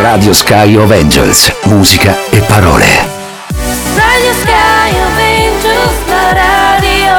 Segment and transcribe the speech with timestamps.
[0.00, 2.86] Radio Sky of Angels, musica e parole.
[3.94, 7.12] Radio Sky of Angels, la radio.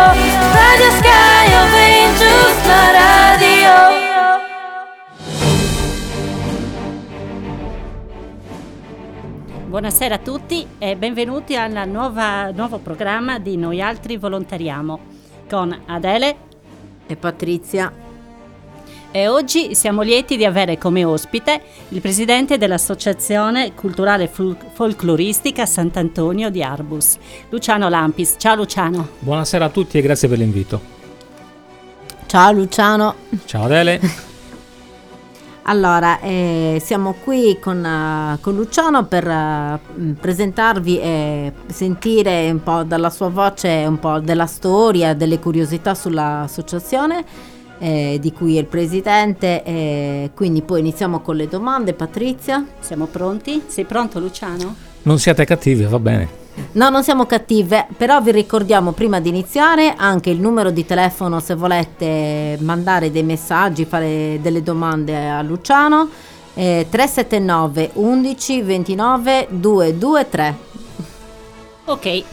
[0.52, 3.70] Radio Sky of Angels, la radio.
[9.68, 15.00] Buonasera a tutti e benvenuti al nuovo programma di Noi Altri Volontariamo
[15.48, 16.36] con Adele
[17.06, 18.10] e Patrizia.
[19.14, 26.50] E oggi siamo lieti di avere come ospite il presidente dell'Associazione Culturale Fol- Folcloristica Sant'Antonio
[26.50, 27.18] di Arbus,
[27.50, 28.36] Luciano Lampis.
[28.38, 29.10] Ciao Luciano.
[29.20, 30.82] Buonasera a tutti e grazie per l'invito.
[32.26, 33.16] Ciao Luciano.
[33.44, 34.30] Ciao Adele.
[35.66, 42.82] Allora, eh, siamo qui con, uh, con Luciano per uh, presentarvi e sentire un po'
[42.82, 47.24] dalla sua voce un po' della storia, delle curiosità sull'associazione
[47.82, 49.64] eh, di cui è il presidente.
[49.64, 51.94] Eh, quindi poi iniziamo con le domande.
[51.94, 52.64] Patrizia?
[52.80, 53.64] Siamo pronti?
[53.66, 54.76] Sei pronto Luciano?
[55.04, 56.40] Non siate cattivi, va bene.
[56.74, 61.40] No, non siamo cattive, però vi ricordiamo prima di iniziare anche il numero di telefono
[61.40, 66.08] se volete mandare dei messaggi, fare delle domande a Luciano.
[66.54, 70.56] Eh, 379 11 29 223.
[71.86, 72.24] Ok,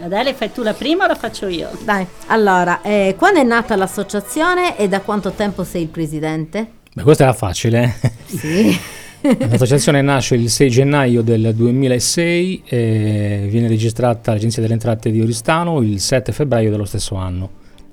[0.00, 1.70] Adele, fai tu la prima o la faccio io?
[1.84, 6.66] Dai, allora, eh, quando è nata l'associazione e da quanto tempo sei il presidente?
[6.94, 7.94] Beh, questa era facile.
[8.26, 8.78] Sì.
[9.20, 15.82] L'associazione nasce il 6 gennaio del 2006 e viene registrata all'Agenzia delle Entrate di Oristano
[15.82, 17.50] il 7 febbraio dello stesso anno.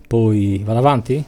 [0.08, 1.24] Poi vado avanti?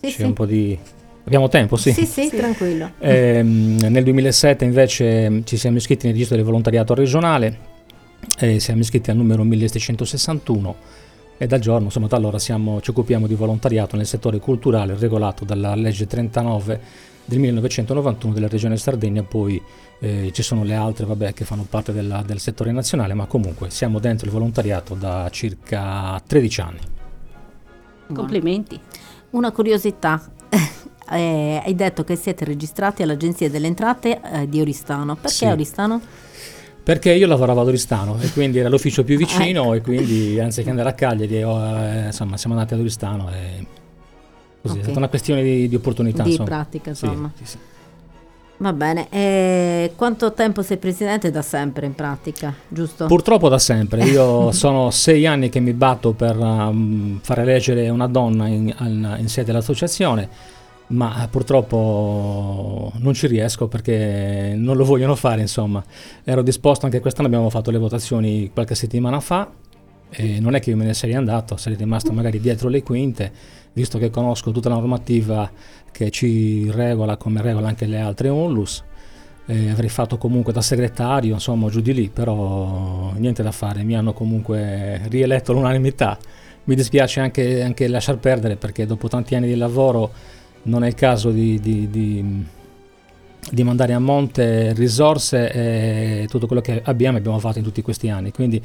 [0.00, 0.22] Sì, C'è sì.
[0.24, 0.78] un po' di...
[1.24, 1.92] Abbiamo tempo, sì.
[1.92, 2.92] Sì, sì, tranquillo.
[2.98, 7.76] Ehm, nel 2007 invece ci siamo iscritti nel registro del volontariato regionale
[8.38, 10.76] e siamo iscritti al numero 1661
[11.38, 15.44] e dal giorno, insomma da allora siamo, ci occupiamo di volontariato nel settore culturale regolato
[15.44, 16.80] dalla legge 39
[17.24, 19.62] del 1991 della regione Sardegna, poi
[20.00, 23.70] eh, ci sono le altre vabbè, che fanno parte della, del settore nazionale, ma comunque
[23.70, 26.78] siamo dentro il volontariato da circa 13 anni.
[28.12, 28.80] Complimenti.
[29.30, 30.20] Una curiosità.
[31.10, 35.14] Eh, hai detto che siete registrati all'Agenzia delle Entrate eh, di Oristano.
[35.14, 35.44] Perché Sì.
[35.46, 36.02] Oristano?
[36.88, 39.74] Perché io lavoravo ad Oristano e quindi era l'ufficio più vicino Ecco.
[39.74, 43.66] e quindi anziché andare a Cagliari, oh, insomma siamo andati ad Oristano e
[44.62, 44.80] così, Ok.
[44.80, 46.22] è stata una questione di, di opportunità.
[46.22, 46.48] Di insomma.
[46.48, 47.30] pratica, Sì, insomma.
[47.36, 47.58] sì, sì.
[48.56, 49.08] Va bene.
[49.10, 51.30] E quanto tempo sei presidente?
[51.30, 53.04] Da sempre in pratica, giusto?
[53.04, 58.06] Purtroppo da sempre, io sono sei anni che mi batto per um, far eleggere una
[58.06, 60.26] donna in, al- in sede dell'associazione,
[60.88, 65.82] ma purtroppo non ci riesco perché non lo vogliono fare, insomma.
[66.24, 69.50] Ero disposto anche quest'anno, abbiamo fatto le votazioni qualche settimana fa
[70.10, 73.30] e non è che io me ne sarei andato, sarei rimasto magari dietro le quinte,
[73.72, 75.50] visto che conosco tutta la normativa
[75.92, 78.84] che ci regola come regola anche le altre onlus.
[79.50, 83.96] Eh, avrei fatto comunque da segretario, insomma, giù di lì, però niente da fare, mi
[83.96, 86.18] hanno comunque rieletto all'unanimità.
[86.64, 90.12] Mi dispiace anche, anche lasciar perdere perché dopo tanti anni di lavoro
[90.68, 92.46] non è il caso di, di- di-
[93.50, 98.08] di mandare a monte risorse e tutto quello che abbiamo abbiamo fatto in tutti questi
[98.08, 98.30] anni.
[98.30, 98.62] Quindi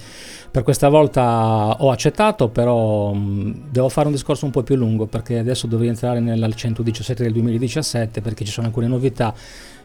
[0.52, 5.06] per questa volta ho accettato, però mh, devo fare un discorso un po' più lungo
[5.06, 9.34] perché adesso dovrei entrare nel 117 del 2017 perché ci sono alcune novità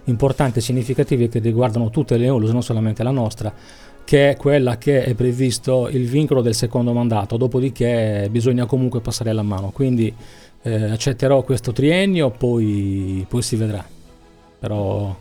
[0.05, 3.53] importanti e significative che riguardano tutte le ONLUS, non solamente la nostra,
[4.05, 9.33] che è quella che è previsto il vincolo del secondo mandato, dopodiché bisogna comunque passare
[9.34, 9.71] la mano.
[9.71, 10.12] Quindi
[10.63, 13.85] eh, accetterò questo triennio, poi, poi si vedrà.
[14.59, 15.15] Però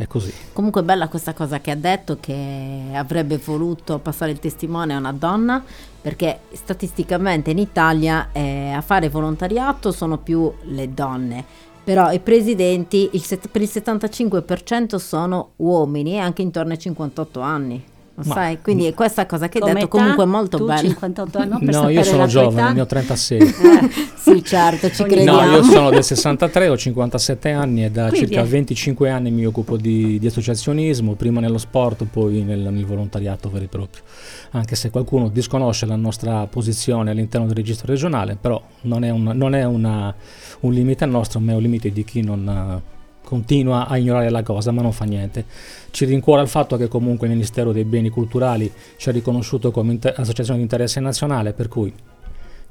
[0.00, 0.32] è così.
[0.52, 4.98] Comunque è bella questa cosa che ha detto che avrebbe voluto passare il testimone a
[4.98, 5.62] una donna
[6.00, 11.44] perché statisticamente in Italia eh, a fare volontariato sono più le donne.
[11.82, 17.40] Però i presidenti il set- per il 75% sono uomini e anche intorno ai 58
[17.40, 17.84] anni.
[18.22, 18.58] Lo Ma- sai?
[18.60, 19.88] Quindi è questa cosa che hai detto età?
[19.88, 20.80] comunque è molto tu bella.
[20.88, 23.38] 58 anni, no, per No, io sono giovane, ne ho 36.
[23.40, 23.50] Eh,
[24.16, 25.40] sì, certo, ci No, crediamo.
[25.40, 29.30] No, io sono del 63, ho 57 anni e da Quindi circa è- 25 anni
[29.30, 34.02] mi occupo di, di associazionismo, prima nello sport, poi nel, nel volontariato vero e proprio.
[34.50, 39.30] Anche se qualcuno disconosce la nostra posizione all'interno del registro regionale, però non è, un,
[39.34, 40.14] non è una-
[40.60, 42.82] un limite nostro, ma è un limite di chi non
[43.30, 45.44] continua a ignorare la cosa, ma non fa niente.
[45.92, 49.92] Ci rincuora il fatto che comunque il Ministero dei Beni Culturali ci ha riconosciuto come
[49.92, 51.94] inter- associazione di interesse nazionale, per cui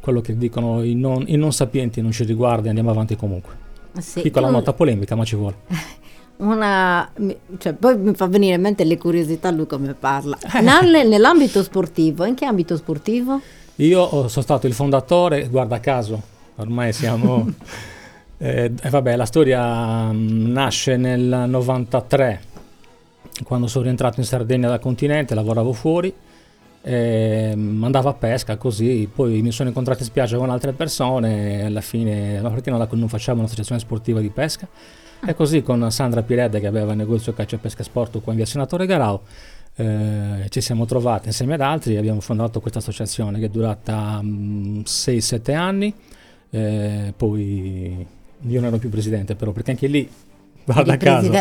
[0.02, 3.54] quello che dicono i non, i non sapienti non ci riguarda e andiamo avanti comunque.
[4.00, 5.56] Sì, Piccola nota polemica, ma ci vuole.
[6.40, 7.10] Una,
[7.58, 10.38] cioè, poi mi fa venire in mente le curiosità lui come parla.
[10.62, 13.40] Nel- nell'ambito sportivo, in che ambito sportivo?
[13.78, 16.22] Io oh, sono stato il fondatore, guarda caso,
[16.58, 17.48] ormai siamo
[18.42, 22.42] Eh, e vabbè, la storia mh, nasce nel 93,
[23.44, 26.14] quando sono rientrato in Sardegna dal continente, lavoravo fuori,
[26.82, 31.66] eh, andavo a pesca così, poi mi sono incontrato in spiaggia con altre persone e
[31.66, 34.68] alla fine, ma perché non, facciamo un'associazione sportiva di pesca?
[35.26, 38.38] E così con Sandra Piredda che aveva il negozio Caccia e Pesca Sport qua in
[38.38, 39.20] via Senatore Garau
[39.80, 44.20] eh, ci siamo trovati insieme ad altri e abbiamo fondato questa associazione che è durata
[44.22, 45.94] mm, 6-7 anni,
[46.50, 48.06] eh, poi
[48.48, 50.10] io non ero più presidente però perché anche lì
[50.66, 51.32] guarda caso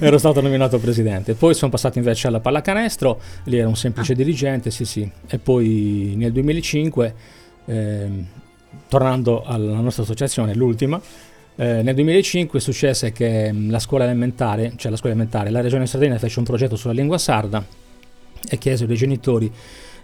[0.00, 1.34] ero stato nominato presidente.
[1.34, 5.10] Poi sono passato invece alla pallacanestro lì era un semplice dirigente sì sì.
[5.28, 7.14] E poi nel 2005
[7.66, 8.26] ehm,
[8.88, 11.00] tornando alla nostra associazione l'ultima
[11.56, 15.86] eh, nel 2005 successe che mh, la scuola elementare cioè la scuola elementare la regione
[15.86, 17.62] Sardegna fece un progetto sulla lingua sarda
[18.48, 19.52] e chiese ai genitori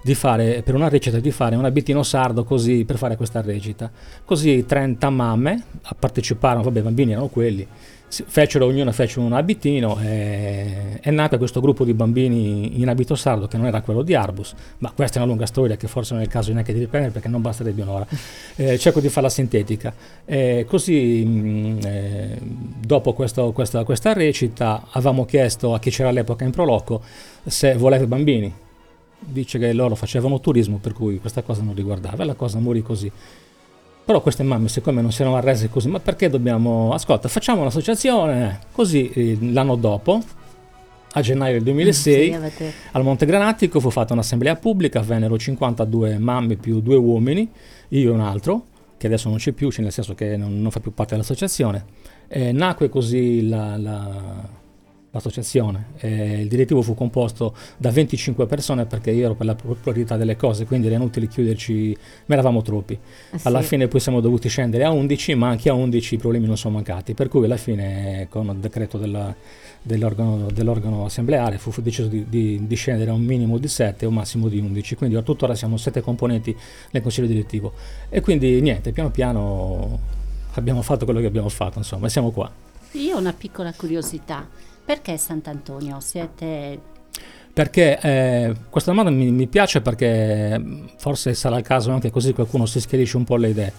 [0.07, 3.91] di fare per una recita di fare un abitino sardo così per fare questa recita.
[4.25, 7.67] Così 30 mamme a- parteciparono vabbè i bambini erano quelli
[8.09, 13.49] fecero ognuna fece un abitino e, e nacque questo gruppo di bambini in abito sardo
[13.49, 14.55] che non era quello di Arbus.
[14.79, 17.13] Ma questa è una lunga storia che forse non è il caso neanche di riprendere
[17.13, 18.07] perché non basterebbe un'ora.
[18.55, 19.93] Eh, cerco di farla sintetica.
[20.25, 26.45] Eh, così mh, eh, dopo questo- questa, questa recita avevamo chiesto a chi c'era all'epoca
[26.45, 27.03] in Proloco
[27.45, 28.65] se voleva bambini
[29.19, 32.83] dice che loro facevano turismo per cui questa cosa non riguardava e la cosa morì
[32.83, 33.11] così
[34.05, 38.61] però queste mamme siccome non si erano arrese così ma perché dobbiamo ascolta facciamo un'associazione
[38.73, 40.23] così eh, l'anno dopo
[41.13, 46.19] a gennaio del 2006 Sì, avete- al Monte Granatico fu fatta un'assemblea pubblica, vennero 52
[46.19, 47.49] mamme più due uomini,
[47.89, 48.67] io e un altro,
[48.99, 51.85] che adesso non c'è più, cioè nel senso che non, non fa più parte dell'associazione.
[52.29, 54.49] Eh, nacque così la- la-
[55.17, 55.87] l'associazione.
[55.99, 60.37] Eh, il direttivo fu composto da 25 persone perché io ero per la priorità delle
[60.37, 61.97] cose, quindi era inutile chiuderci,
[62.27, 62.95] ma eravamo troppi.
[62.95, 63.69] eh Alla sì.
[63.69, 66.75] fine poi siamo dovuti scendere a 11, ma anche a 11 i problemi non sono
[66.75, 69.35] mancati, per cui alla fine con il decreto della-
[69.83, 74.05] dell'organo, dell'organo assembleare fu, fu deciso di, di- di scendere a un minimo di 7
[74.05, 76.55] e un massimo di 11, quindi tuttora siamo 7 componenti
[76.91, 77.73] nel consiglio direttivo.
[78.09, 79.99] E quindi niente, piano piano
[80.55, 82.51] abbiamo fatto quello che abbiamo fatto, insomma, e siamo qua.
[82.93, 84.49] Io ho una piccola curiosità.
[84.87, 85.99] Perché Sant'Antonio?
[85.99, 86.79] Siete
[87.53, 92.33] Perché eh, questa domanda mi, mi piace perché mh, forse sarà il caso anche così
[92.33, 93.73] qualcuno si schiarisce un po' le idee.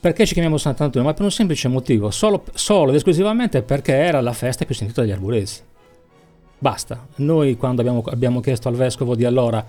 [0.00, 1.06] Perché ci chiamiamo Sant'Antonio?
[1.06, 5.02] Ma per un semplice motivo, solo, solo ed esclusivamente perché era la festa più sentita
[5.02, 5.60] dagli arboresi.
[6.58, 7.06] Basta.
[7.16, 9.64] Noi quando abbiamo, abbiamo chiesto al vescovo di allora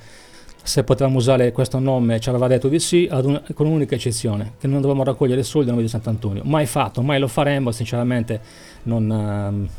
[0.62, 4.68] se potevamo usare questo nome ci aveva detto di sì, un- con un'unica eccezione, che
[4.68, 6.44] non dovevamo raccogliere soldi a nome di Sant'Antonio.
[6.46, 8.40] Mai fatto, mai lo faremo, sinceramente
[8.84, 9.12] non...
[9.12, 9.70] ehm,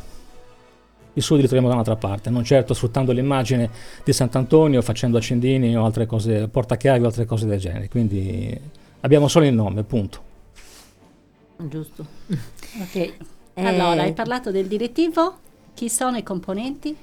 [1.14, 3.68] i soldi li troviamo da un'altra parte, non certo sfruttando l'immagine
[4.04, 7.88] di Sant'Antonio, facendo accendini o altre cose, portachiavi o altre cose del genere.
[7.88, 8.58] Quindi
[9.00, 10.22] abbiamo solo il nome, punto.
[11.56, 12.06] Giusto.
[12.80, 12.94] Ok.
[13.54, 15.34] Eh, Allora, hai parlato del direttivo?
[15.74, 16.96] Chi sono i componenti?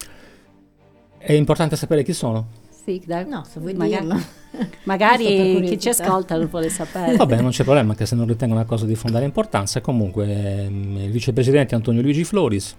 [1.17, 2.47] È importante sapere chi sono.
[2.69, 3.27] Sì, dai.
[3.27, 4.21] No, se vuoi Magari- dirlo.
[4.85, 7.17] Magari chi ci ascolta lo vuole sapere.
[7.17, 9.81] Vabbè, non c'è problema, anche se non ritengo una cosa di fondamentale importanza.
[9.81, 10.25] Comunque,
[10.63, 12.73] ehm, il vicepresidente è Antonio Luigi Floris,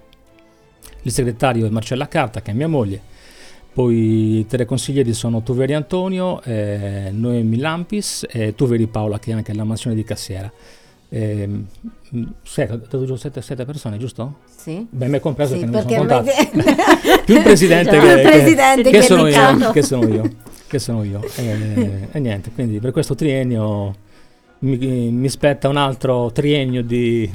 [1.08, 3.16] il segretario è Marcella Carta, che è mia moglie.
[3.72, 9.34] Poi i tre consiglieri sono Tuveri Antonio, eh, Noemi Lampis e Tuveri Paola, che è
[9.34, 10.50] anche la mansione di Cassiera.
[11.10, 11.62] Mh,
[12.42, 14.40] sette, sette, persone, giusto?
[14.54, 14.86] Sì.
[14.90, 17.22] Beh, me compreso Sì, che non mi perché sono contato.
[17.24, 20.34] Più il presidente che, il presidente che, che che sono io, che sono io,
[20.66, 21.22] che sono io.
[21.36, 23.94] E, e niente, quindi per questo triennio
[24.60, 27.30] mi, mi spetta un altro triennio di,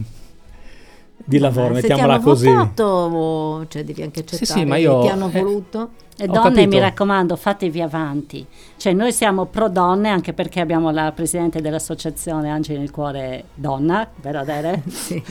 [1.15, 2.47] di lavoro, Se mettiamola ti hanno così.
[2.47, 5.89] votato, cioè devi anche accettare sì, ma che io- ti hanno eh, voluto.
[6.15, 6.67] E Ho donne, capito.
[6.69, 8.45] mi raccomando, fatevi avanti.
[8.77, 14.07] Cioè, noi siamo pro donne anche perché abbiamo la presidente dell'associazione Angeli nel Cuore Donna,
[14.21, 14.83] vero Adele?
[14.89, 15.23] Sì.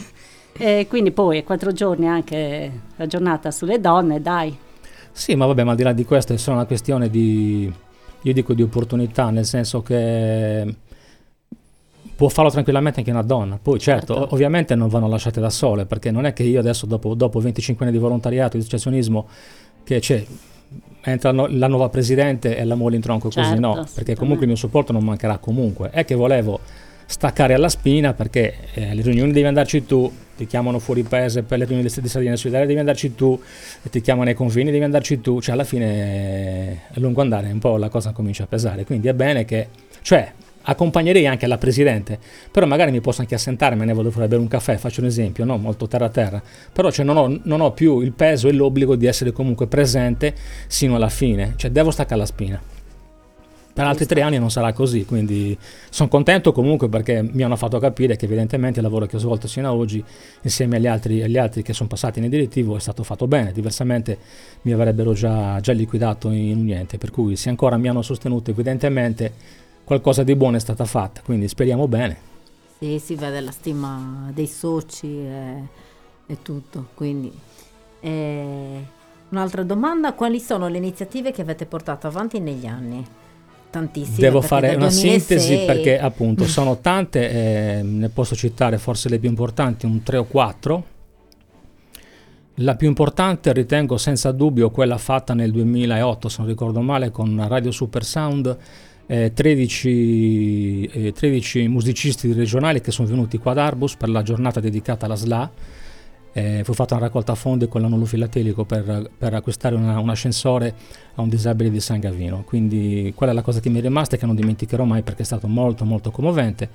[0.55, 4.55] E quindi poi è quattro giorni anche la giornata sulle donne, dai.
[5.11, 7.71] Sì, ma vabbè, ma al di là di questo è solo una questione di,
[8.21, 10.75] io dico di opportunità, nel senso che
[12.15, 13.59] può farlo tranquillamente anche una donna.
[13.61, 14.33] Poi certo, Certo.
[14.33, 17.85] ovviamente non vanno lasciate da sole, perché non è che io adesso dopo, dopo 25
[17.85, 19.27] anni di volontariato, di associazionismo,
[19.83, 20.23] che c'è,
[21.03, 24.15] entra no- la nuova presidente e la moglie in tronco, così Certo, no, perché assolutamente.
[24.15, 25.89] comunque il mio supporto non mancherà comunque.
[25.89, 26.59] È che volevo
[27.05, 31.57] staccare alla spina perché eh, alle riunioni devi andarci tu, ti chiamano fuori paese per
[31.59, 33.39] le riunioni di Sardegna Solidale, devi andarci tu,
[33.91, 35.85] ti chiamano ai confini, devi andarci tu, cioè alla fine
[36.71, 39.67] eh, a lungo andare un po' la cosa comincia a pesare, quindi è bene che,
[40.01, 40.31] cioè
[40.63, 42.19] accompagnerei anche la presidente,
[42.51, 45.01] però magari mi posso anche assentare, me ne vado fuori a bere un caffè, faccio
[45.01, 45.57] un esempio, no?
[45.57, 46.41] molto terra a terra,
[46.71, 50.33] però cioè, non, ho, non ho più il peso e l'obbligo di essere comunque presente
[50.67, 52.61] sino alla fine, cioè devo staccare la spina.
[53.73, 55.57] per altri tre anni non sarà così, quindi
[55.89, 59.47] sono contento comunque perché mi hanno fatto capire che evidentemente il lavoro che ho svolto
[59.47, 60.03] sino ad oggi
[60.41, 64.17] insieme agli altri, agli altri che sono passati nel direttivo è stato fatto bene, diversamente
[64.61, 69.61] mi avrebbero già, già liquidato in niente, per cui se ancora mi hanno sostenuto evidentemente
[69.83, 72.31] qualcosa di buono è stata fatta, quindi speriamo bene.
[72.77, 75.67] Sì, si vede la stima dei soci e,
[76.25, 77.31] e tutto, quindi...
[77.99, 78.85] Eh,
[79.29, 83.05] un'altra domanda, quali sono le iniziative che avete portato avanti negli anni?
[83.73, 84.17] tantissime.
[84.19, 85.09] Devo fare una 2006...
[85.09, 87.29] sintesi perché appunto sono tante,
[87.79, 90.83] eh, ne posso citare forse le più importanti, un 3 o 4.
[92.57, 97.43] La più importante ritengo senza dubbio quella fatta nel 2008, se non ricordo male, con
[97.47, 98.55] Radio Super Sound.
[99.05, 104.61] Eh, 13, eh, 13 musicisti regionali che sono venuti qua ad Arbus per la giornata
[104.61, 105.51] dedicata alla SLA
[106.33, 110.73] eh, fu fatta una raccolta fondi con l'anullo filatelico per, per acquistare una, un ascensore
[111.15, 112.43] a un disabile di San Gavino.
[112.43, 115.21] Quindi quella è la cosa che mi è rimasta e che non dimenticherò mai perché
[115.21, 116.69] è stato molto molto commovente.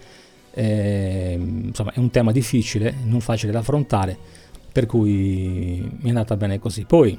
[0.55, 4.17] Eh, insomma è un tema difficile, non facile da affrontare,
[4.73, 6.85] per cui mi è andata bene così.
[6.85, 7.19] Poi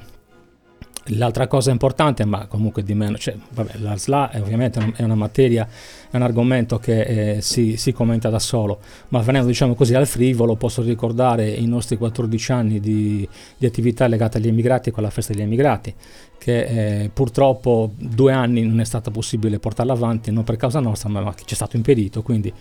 [1.04, 5.14] L'altra cosa importante, ma comunque di meno, cioè, vabbè, la SLA è ovviamente è una
[5.14, 5.66] materia,
[6.10, 10.06] è un argomento che eh, si, si, commenta da solo, ma venendo diciamo così al
[10.06, 13.26] frivolo posso ricordare i nostri 14 anni di,
[13.56, 15.94] di attività legate agli immigrati con la festa degli immigrati,
[16.36, 21.08] che eh, purtroppo due anni non è stato possibile portarla avanti, non per causa nostra,
[21.08, 22.52] ma, che ci è stato impedito, quindi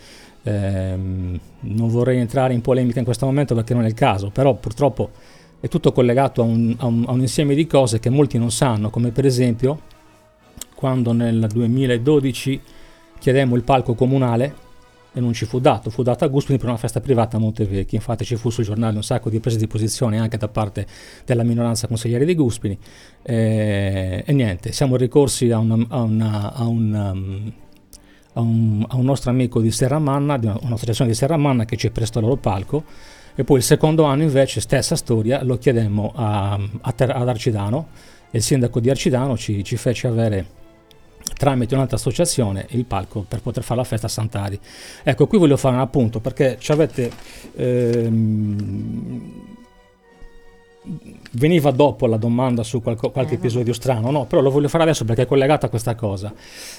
[0.43, 4.53] ehm, non vorrei entrare in polemica in questo momento perché non è il caso, però
[4.53, 5.11] purtroppo
[5.59, 8.51] è tutto collegato a un, a, un, a un, insieme di cose che molti non
[8.51, 9.81] sanno, come per esempio
[10.75, 12.61] quando nel 2012
[13.19, 14.67] chiedemmo il palco comunale
[15.11, 17.95] e non ci fu dato, fu dato a Guspini per una festa privata a Montevecchi,
[17.95, 20.85] infatti ci fu sul giornale un sacco di prese di posizione anche da parte
[21.25, 22.77] della minoranza consigliere di Guspini.
[23.21, 27.11] E, e niente, siamo ricorsi a, una, a, una, un...
[27.13, 27.53] Um,
[28.33, 32.19] a un, a un, nostro amico di Serramanna, di un'associazione di Serramanna che ci prestò
[32.19, 32.83] il loro palco
[33.39, 37.87] e poi il secondo anno invece, stessa storia, lo chiedemmo a, a ter- ad Arcidano
[38.31, 40.45] e il sindaco di Arcidano ci, ci fece avere
[41.37, 44.59] tramite un'altra associazione il palco per poter fare la festa a Sant'Ari.
[45.03, 47.09] Ecco, qui voglio fare un appunto perché ci avete...
[47.55, 49.57] Ehm,
[51.31, 54.83] veniva dopo la domanda su qualco, qualche eh, episodio strano, no, però lo voglio fare
[54.83, 56.33] adesso perché è collegato a questa cosa.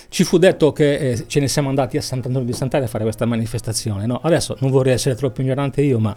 [0.09, 3.05] Ci fu detto che eh, ce ne siamo andati a Sant'Antonio di Sant'Ari a fare
[3.05, 4.21] questa manifestazione, no?
[4.23, 6.15] Adesso non vorrei essere troppo ignorante io, ma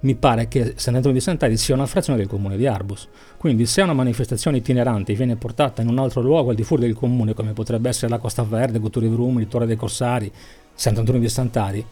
[0.00, 3.08] mi pare che Sant'Antonio di Sant'Ari sia una frazione del comune di Arbus.
[3.36, 6.94] Quindi se una manifestazione itinerante viene portata in un altro luogo al di fuori del
[6.94, 10.30] comune, come potrebbe essere la Costa Verde, Guturi Vrumili, Torre dei Corsari,
[10.74, 11.84] Sant'Antonio di Sant'Ari,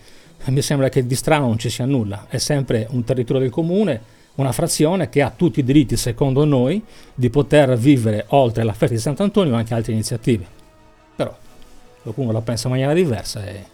[0.47, 2.26] mi sembra che di strano non ci sia nulla.
[2.29, 6.83] È sempre un territorio del comune una frazione che ha tutti i diritti, secondo noi,
[7.14, 10.47] di poter vivere oltre la festa di Sant'Antonio anche altre iniziative.
[11.14, 11.37] Però
[12.02, 13.64] qualcuno la pensa in maniera diversa e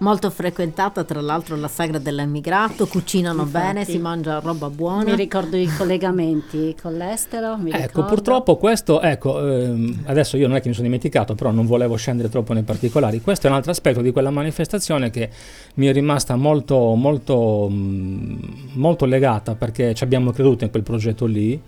[0.00, 5.04] Molto frequentata tra l'altro la sagra dell'immigrato, cucinano Infatti, bene, si mangia roba buona.
[5.04, 7.52] Mi ricordo i collegamenti con l'estero.
[7.56, 8.04] ecco, ricordo.
[8.04, 11.96] purtroppo questo, ecco, ehm, adesso io non è che mi sono dimenticato, però non volevo
[11.96, 13.20] scendere troppo nei particolari.
[13.20, 15.28] Questo è un altro aspetto di quella manifestazione che
[15.74, 18.38] mi è rimasta molto, molto, mm,
[18.76, 21.60] molto legata perché ci abbiamo creduto in quel progetto lì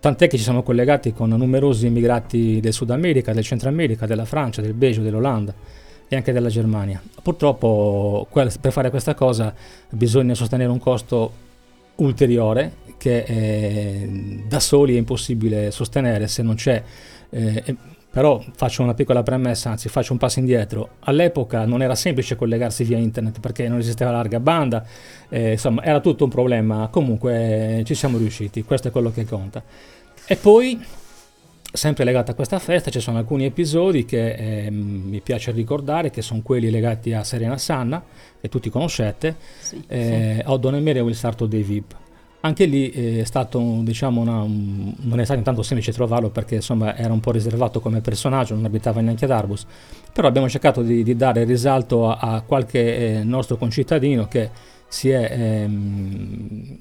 [0.00, 4.24] tant'è che ci siamo collegati con numerosi immigrati del Sud America, del Centro America, della
[4.24, 7.02] Francia, del Belgio, dell'Olanda e anche della Germania.
[7.22, 9.54] Purtroppo per fare questa cosa
[9.90, 11.42] bisogna sostenere un costo
[11.96, 16.82] ulteriore che eh, da soli è impossibile sostenere se non c'è.
[17.30, 17.76] Eh,
[18.14, 20.90] però faccio una piccola premessa, anzi faccio un passo indietro.
[21.00, 24.86] All'epoca non era semplice collegarsi via internet perché non esisteva larga banda,
[25.28, 26.86] eh, insomma era tutto un problema.
[26.92, 29.64] Comunque ci siamo riusciti, questo è quello che conta.
[30.26, 30.80] E poi
[31.76, 36.22] Sempre legata a questa festa ci sono alcuni episodi che eh, mi piace ricordare, che
[36.22, 38.00] sono quelli legati a Serena Sanna,
[38.40, 40.42] che tutti conoscete, sì, eh, sì.
[40.46, 41.96] Oddone Mere e il sarto dei VIP.
[42.42, 46.54] Anche lì eh, è stato, diciamo, una, un, non è stato intanto semplice trovarlo perché
[46.54, 49.66] insomma era un po' riservato come personaggio, non abitava neanche ad Arbus,
[50.12, 54.48] però abbiamo cercato di, di dare risalto a, a qualche eh, nostro concittadino che
[54.86, 55.28] si è...
[55.28, 56.78] Ehm,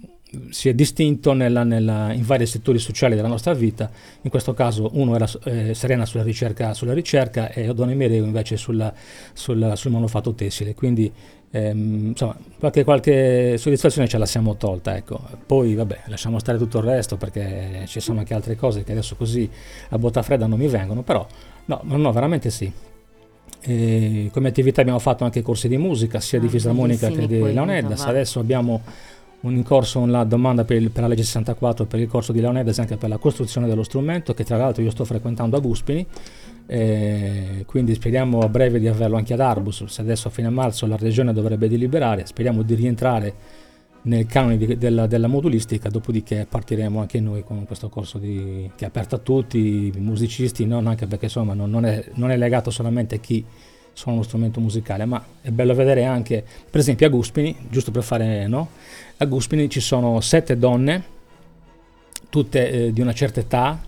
[0.50, 3.90] si è distinto nella, nella, in vari settori sociali della nostra vita,
[4.22, 8.58] in questo caso uno era eh, Serena sulla ricerca, sulla ricerca e Odone Mereo invece
[8.58, 8.94] sulla,
[9.34, 11.12] sulla, sul manufatto tessile, quindi
[11.52, 15.20] ehm, insomma qualche, qualche, soddisfazione ce la siamo tolta, ecco.
[15.46, 19.16] poi vabbè lasciamo stare tutto il resto perché ci sono anche altre cose che adesso
[19.16, 19.50] così
[19.90, 21.26] a botta fredda non mi vengono, però
[21.66, 22.72] no, no veramente sì.
[23.66, 27.40] E come attività abbiamo fatto anche corsi di musica sia ah, di fisarmonica che di
[27.40, 28.82] Leonidas, adesso abbiamo
[29.44, 32.80] un corso una domanda per, il, per, la legge 64 per il corso di Leonidas
[32.80, 36.08] anche per la costruzione dello strumento che tra l'altro io sto frequentando a Guspini
[36.66, 40.88] Eh, quindi speriamo a breve di averlo anche ad Arbus, se adesso a fine marzo
[40.88, 43.34] la regione dovrebbe deliberare, speriamo di rientrare
[44.04, 48.86] nel canone di- della, della modulistica, dopodiché partiremo anche noi con questo corso di- che
[48.86, 52.38] è aperto a tutti, i musicisti, non anche perché insomma non, non è, non è
[52.38, 53.44] legato solamente a chi
[53.94, 58.04] suona uno strumento musicale, ma è bello vedere anche, per esempio a Guspini, giusto per
[58.04, 58.70] fare, no?
[59.24, 61.02] A Guspini ci sono sette donne,
[62.28, 63.80] tutte eh, di una certa età,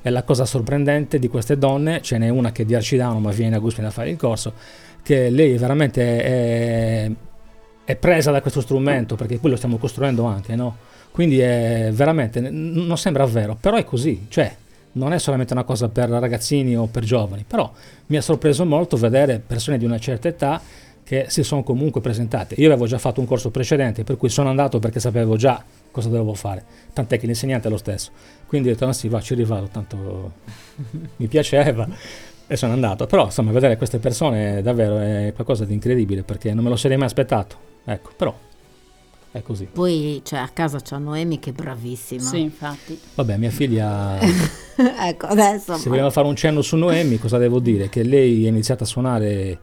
[0.00, 3.30] e la cosa sorprendente di queste donne, ce n'è una che è di Arcidano ma
[3.30, 4.54] viene a Guspini a fare il corso,
[5.02, 7.10] che lei veramente è,
[7.84, 10.76] è presa da questo strumento, perché poi lo stiamo costruendo anche, no?
[11.10, 14.56] Quindi è veramente, non sembra vero, però è così, cioè
[14.92, 17.70] non è solamente una cosa per ragazzini o per giovani, però
[18.06, 20.62] mi ha sorpreso molto vedere persone di una certa età
[21.10, 22.54] che si sono comunque presentate.
[22.58, 26.08] Io avevo già fatto un corso precedente, per cui sono andato perché sapevo già cosa
[26.08, 28.12] dovevo fare, tant'è che l'insegnante è lo stesso.
[28.46, 30.34] Quindi ho detto, no sì, va, ci rivado, tanto
[31.16, 31.88] mi piaceva
[32.46, 33.06] e sono andato.
[33.06, 36.96] Però insomma, vedere queste persone davvero è qualcosa di incredibile perché non me lo sarei
[36.96, 37.56] mai aspettato.
[37.86, 38.32] Ecco, però
[39.32, 39.64] è così.
[39.64, 42.22] Poi cioè, a casa c'è Noemi che è bravissima.
[42.22, 42.96] Sì, infatti.
[43.16, 44.16] Vabbè, mia figlia,
[45.08, 47.88] ecco, adesso se vogliamo fare un cenno su Noemi, cosa devo dire?
[47.88, 49.58] Che lei è iniziata a suonare.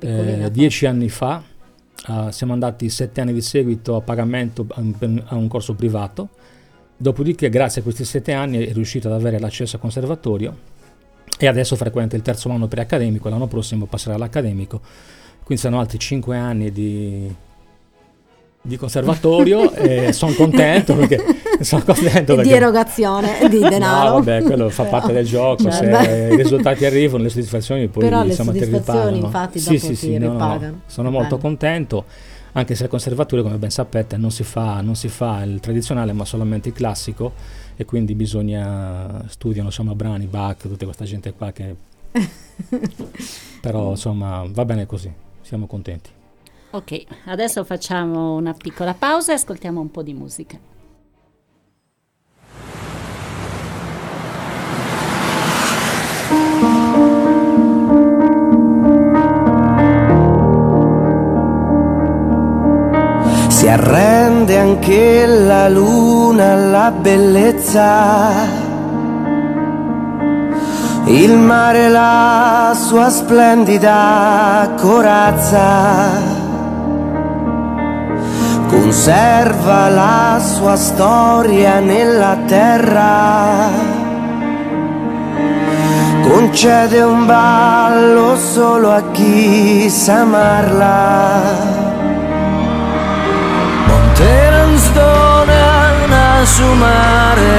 [0.00, 1.42] Eh, dieci anni fa,
[2.06, 6.28] ah, siamo andati sette anni di seguito a pagamento a un, a un corso privato,
[6.96, 10.56] dopodiché grazie a questi sette anni è riuscita ad avere l'accesso al conservatorio
[11.38, 14.80] e adesso frequenta il terzo anno preaccademico, l'anno prossimo passerà all'accademico,
[15.42, 17.34] quindi saranno altri cinque anni di,
[18.64, 21.20] di conservatorio e sono contento perché
[21.60, 24.08] sono contento E di perché erogazione di denaro.
[24.10, 26.34] No, vabbè, quello fa parte del gioco, Cioè, se beh.
[26.34, 29.26] i risultati arrivano, le soddisfazioni poi Però le insomma ti soddisfazioni, ripagano.
[29.26, 30.32] infatti, sì, dopo sì, sì, no, no, no.
[30.32, 30.80] ripagano.
[30.86, 31.40] Sono molto Bene.
[31.40, 32.04] contento,
[32.52, 36.12] anche se il conservatorio, come ben sapete, non si, fa, non si fa il tradizionale,
[36.12, 37.32] ma solamente il classico
[37.76, 41.74] e quindi bisogna studiano insomma brani, Bach, tutta questa gente qua che
[43.60, 46.10] però insomma va bene così, siamo contenti.
[46.74, 50.58] Ok, adesso facciamo una piccola pausa e ascoltiamo un po' di musica.
[63.48, 68.30] Si arrende anche la luna alla bellezza.
[71.04, 76.41] Il mare la sua splendida corazza.
[78.72, 83.68] Conserva la sua storia nella terra.
[86.28, 91.80] Concede un ballo solo a chi sa amarla.
[93.86, 94.52] Monte
[96.44, 97.50] su mare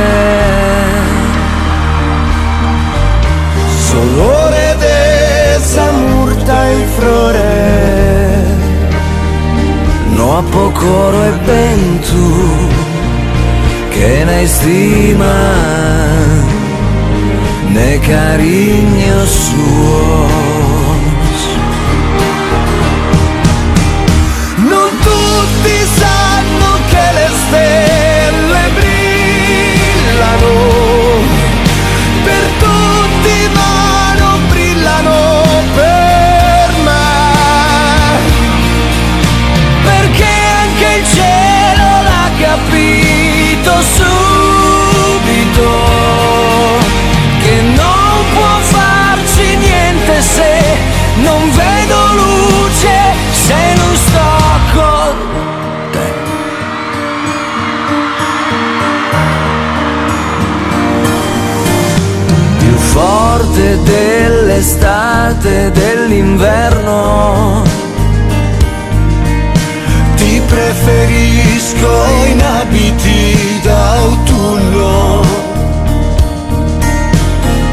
[3.77, 8.02] Solore de samurta in flore
[10.23, 12.25] No a pocoro e bentu
[13.89, 15.35] Che ne stima
[17.67, 17.99] Ne
[27.43, 30.53] stelle brillano
[32.23, 35.17] per tutti ma non brillano
[35.75, 36.12] per
[63.53, 67.61] forte dell'estate e dell'inverno.
[70.15, 75.21] Ti preferisco in abiti d'autunno.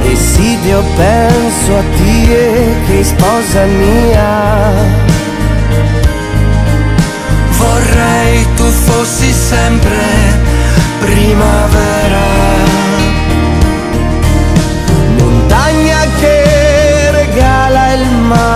[0.05, 4.73] Esidio penso a te che sposa mia.
[7.57, 9.99] Vorrei tu fossi sempre
[11.01, 12.90] primavera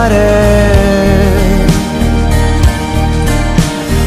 [0.05, 1.67] mare,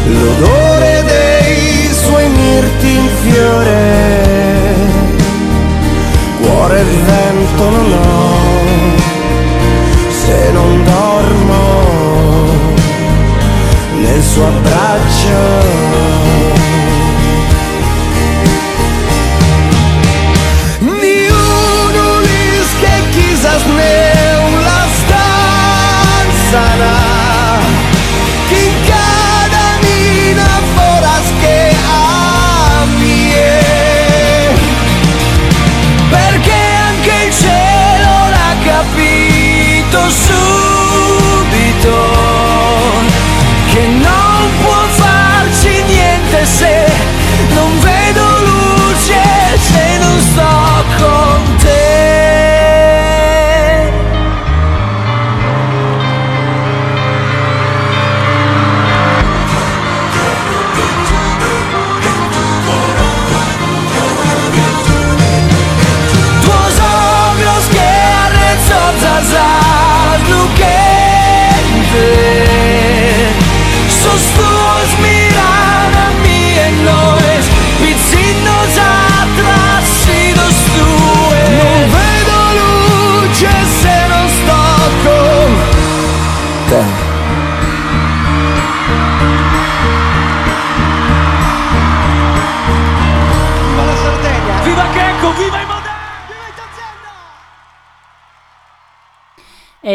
[0.05, 4.75] l'odore dei suoi mirti in fiore,
[6.41, 8.35] cuore e vento non ho,
[10.09, 11.65] se non dormo
[14.01, 16.16] nel suo abbraccio.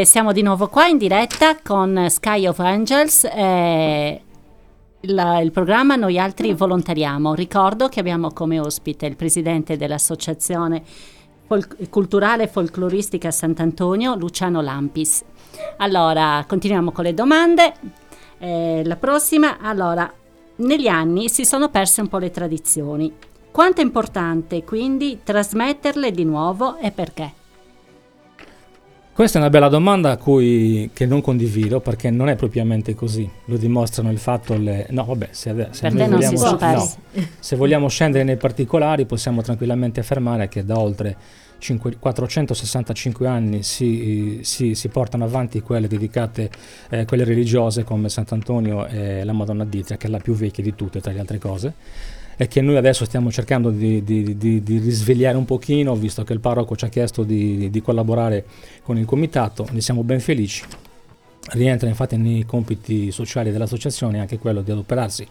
[0.05, 3.25] Siamo di nuovo qua in diretta con Sky of Angels.
[3.25, 4.23] eh,
[5.01, 7.35] il, il programma Noi Altri Volontariamo.
[7.35, 10.83] Ricordo che abbiamo come ospite il presidente dell'Associazione
[11.47, 15.23] Fol- Culturale Folcloristica Sant'Antonio, Luciano Lampis.
[15.79, 17.75] Allora, continuiamo con le domande.
[18.39, 20.13] Eh, la prossima, allora,
[20.57, 23.13] negli anni si sono perse un po' le tradizioni.
[23.51, 27.41] Quanto è importante quindi trasmetterle di nuovo e perché?
[29.15, 33.29] Questa è una bella domanda a cui, che non condivido perché non è propriamente così.
[33.45, 34.87] Lo dimostrano il fatto le...
[34.89, 36.91] No, vabbè, se, se vogliamo, no,
[37.39, 41.17] se vogliamo scendere nei particolari possiamo tranquillamente affermare che da oltre
[41.59, 46.51] cinque- 465 anni si, si- si portano avanti quelle dedicate,
[46.89, 50.75] eh, quelle religiose come Sant'Antonio e la Madonna d'Itria, che è la più vecchia di
[50.75, 51.75] tutte tra le altre cose
[52.37, 56.33] e che noi adesso stiamo cercando di, di- di- di risvegliare un pochino, visto che
[56.33, 58.45] il parroco ci ha chiesto di, collaborare
[58.83, 60.65] con il comitato, ne siamo ben felici.
[61.51, 65.27] Rientra infatti nei compiti sociali dell'associazione anche quello di adoperarsi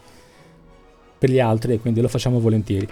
[1.18, 2.86] per gli altri e quindi lo facciamo volentieri.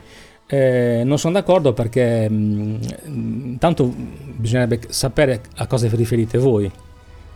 [0.47, 3.93] Eh, non sono d'accordo perché mh, intanto
[4.37, 6.71] bisognerebbe sapere a cosa vi riferite voi,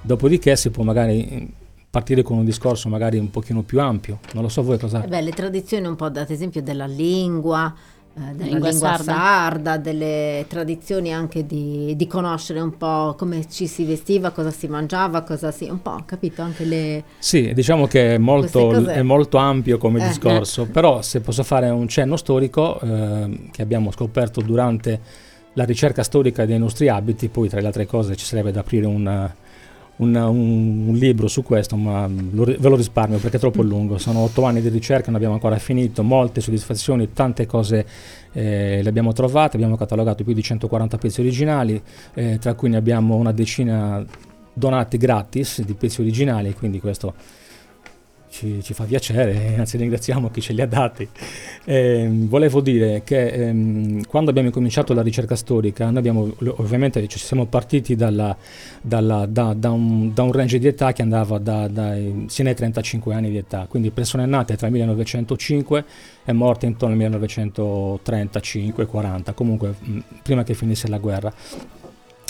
[0.00, 1.52] dopodiché si può magari
[1.94, 4.18] partire con un discorso magari un pochino più ampio.
[4.32, 5.04] Non lo so voi cosa...
[5.04, 7.72] Eh beh, le tradizioni un po' ad esempio della lingua,
[8.16, 9.12] eh, della Lingua lingua, sarda.
[9.12, 9.76] sarda.
[9.76, 15.22] delle tradizioni anche di, di conoscere un po' come ci si vestiva, cosa si mangiava,
[15.22, 15.68] cosa si...
[15.70, 16.42] un po', capito?
[16.42, 17.04] Anche le...
[17.16, 21.68] Sì, diciamo che è molto, è molto ampio come Eh, discorso, però se posso fare
[21.70, 25.00] un cenno storico eh, che abbiamo scoperto durante
[25.52, 28.86] la ricerca storica dei nostri abiti, poi tra le altre cose ci sarebbe da aprire
[28.86, 29.30] un,
[29.96, 33.98] un- un- un libro su questo, ma lo ve lo risparmio perché è troppo lungo,
[33.98, 37.86] sono otto anni di ricerca, non abbiamo ancora finito, molte soddisfazioni, tante cose
[38.32, 41.80] eh, le abbiamo trovate, abbiamo catalogato più di 140 pezzi originali,
[42.14, 44.04] eh, tra cui ne abbiamo una decina
[44.52, 47.14] donati gratis di pezzi originali, quindi questo
[48.34, 51.08] ci, ci fa piacere, anzi ringraziamo chi ce li ha dati.
[51.64, 57.18] Ehm, volevo dire che ehm, quando abbiamo incominciato la ricerca storica, noi abbiamo ovviamente ci
[57.18, 58.36] siamo partiti dalla-
[58.80, 62.56] dalla- da, da un, da un range di età che andava da, dai, sino ai
[62.56, 65.84] 35 anni di età, quindi persone nate tra il 1905
[66.24, 71.32] e morte intorno al 1935-40, comunque mh, prima che finisse la guerra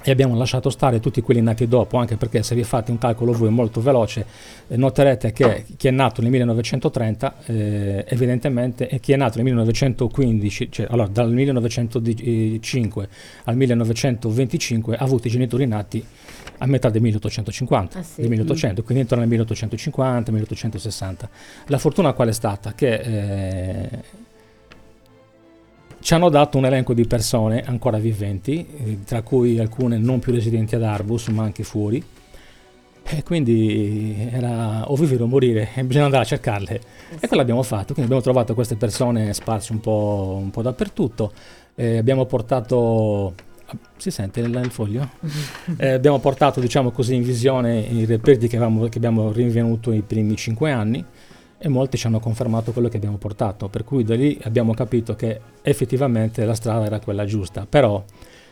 [0.04, 3.32] e abbiamo lasciato stare tutti quelli nati dopo, anche perché se vi fate un calcolo
[3.32, 4.26] voi molto veloce,
[4.68, 9.44] eh, noterete che chi è nato nel 1930 eh, evidentemente e chi è nato nel
[9.46, 13.08] 1915, cioè allora dal 1905
[13.44, 16.04] al 1925 ha avuto i genitori nati
[16.58, 18.20] a metà del 1850, Ah, sì.
[18.20, 21.28] del 1800, quindi intorno al 1850, 1860.
[21.66, 22.74] La fortuna qual è stata?
[22.74, 23.88] Che eh,
[26.04, 30.32] ci hanno dato un elenco di persone ancora viventi, eh, tra cui alcune non più
[30.34, 32.04] residenti ad Arbus, ma anche fuori.
[33.06, 36.80] E quindi era o vivere o morire, e bisogna andare a cercarle.
[37.18, 41.32] E quello abbiamo fatto, quindi abbiamo trovato queste persone sparse un po', un po' dappertutto.
[41.74, 43.32] Eh, abbiamo portato.
[43.96, 45.08] Si sente il, il foglio?
[45.78, 50.02] Eh, abbiamo portato, diciamo così, in visione i reperti che, avevamo- che abbiamo rinvenuto nei
[50.02, 51.02] primi cinque anni
[51.64, 55.16] e molti ci hanno confermato quello che abbiamo portato, per cui da lì abbiamo capito
[55.16, 57.64] che effettivamente la strada era quella giusta.
[57.66, 58.05] Però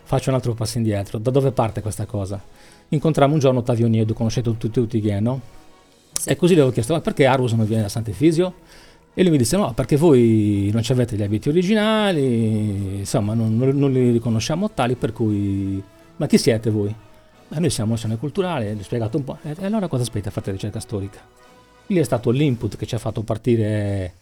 [0.05, 2.43] faccio un altro passo indietro, da dove parte questa cosa?
[2.89, 5.43] Incontrammo un giorno Ottavio Niedu, conoscete tutti, tutti chi è, no?
[6.25, 8.55] E così gli avevo chiesto, ma perché Arus non viene da Sant'Efisio?
[9.13, 13.59] E lui mi disse, no, perché voi non ci avete gli abiti originali, insomma, non,
[13.59, 15.83] non- li riconosciamo tali, per cui...
[16.17, 16.95] Ma chi siete voi?
[17.49, 19.37] "Ma noi siamo azione culturale, gli ho spiegato un po'.
[19.43, 20.31] E allora cosa aspetta?
[20.31, 21.21] Fate ricerca storica.
[21.93, 24.15] Lì è stato l'input che ci ha fatto partire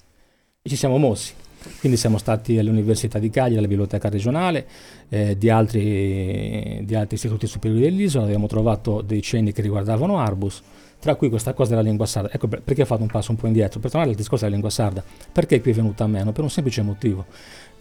[0.61, 1.33] e ci siamo mossi.
[1.79, 4.67] Quindi siamo stati all'Università di Cagliari, alla Biblioteca regionale,
[5.11, 10.63] eh, di, altri, di altri istituti superiori dell'isola, abbiamo trovato dei cenni che riguardavano Arbus,
[10.99, 12.31] tra cui questa cosa della lingua sarda.
[12.33, 14.57] Ecco per- perché ho fatto un passo un po' indietro, per tornare al discorso della
[14.57, 15.05] lingua sarda.
[15.33, 16.33] Perché qui è venuta a meno?
[16.33, 17.27] Per un semplice motivo.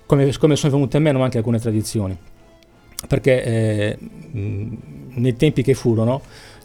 [0.06, 2.18] Come, come sono venute a meno anche alcune tradizioni.
[3.08, 4.78] Perché eh, mh,
[5.16, 6.22] nei tempi che furono,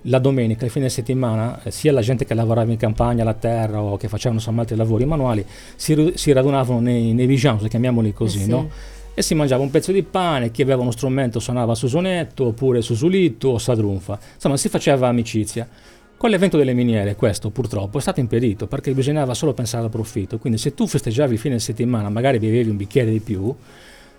[0.06, 3.80] la domenica, il fine settimana, eh, sia la gente che lavorava in campagna, la terra
[3.80, 5.44] o che facevano insomma altri lavori manuali,
[5.76, 8.50] si, si radunavano nei, nei vigians, chiamiamoli così, Eh sì.
[8.50, 8.68] no?
[9.14, 13.50] E si mangiava un pezzo di pane, chi aveva uno strumento suonava susonetto, oppure susulitto
[13.50, 14.18] o sadrunfa.
[14.34, 15.68] Insomma, si faceva amicizia.
[16.16, 20.38] Con l'evento delle miniere questo purtroppo è stato impedito perché bisognava solo pensare al profitto.
[20.38, 23.54] Quindi se tu festeggiavi il fine settimana, magari bevevi un bicchiere di più,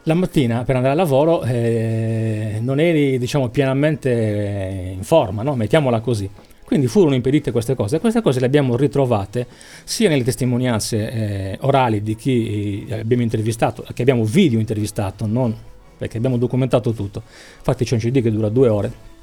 [0.06, 5.56] la mattina per andare al lavoro eh, non eri diciamo pienamente in forma, no?
[5.56, 6.30] mettiamola così.
[6.64, 9.46] Quindi furono impedite queste cose e queste cose le abbiamo ritrovate
[9.84, 15.56] sia nelle testimonianze eh, orali di chi eh, abbiamo intervistato, che abbiamo video intervistato, non
[15.98, 17.22] perché abbiamo documentato tutto.
[17.58, 19.14] Infatti c'è un CD che dura due ore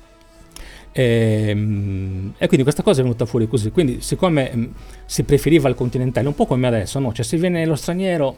[0.93, 3.71] Ehm, E, quindi questa cosa è venuta fuori così.
[3.71, 4.65] Quindi, siccome mm,
[5.07, 7.13] si preferiva il continentale, un po' come adesso, no?
[7.13, 8.37] Cioè, se viene lo straniero,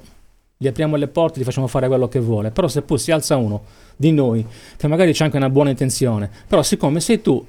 [0.64, 2.50] gli apriamo le porte, gli facciamo fare quello che vuole.
[2.50, 3.62] Però, se poi si alza uno
[3.96, 4.44] di noi,
[4.76, 7.44] che magari c'è anche una buona intenzione, però, siccome sei tu.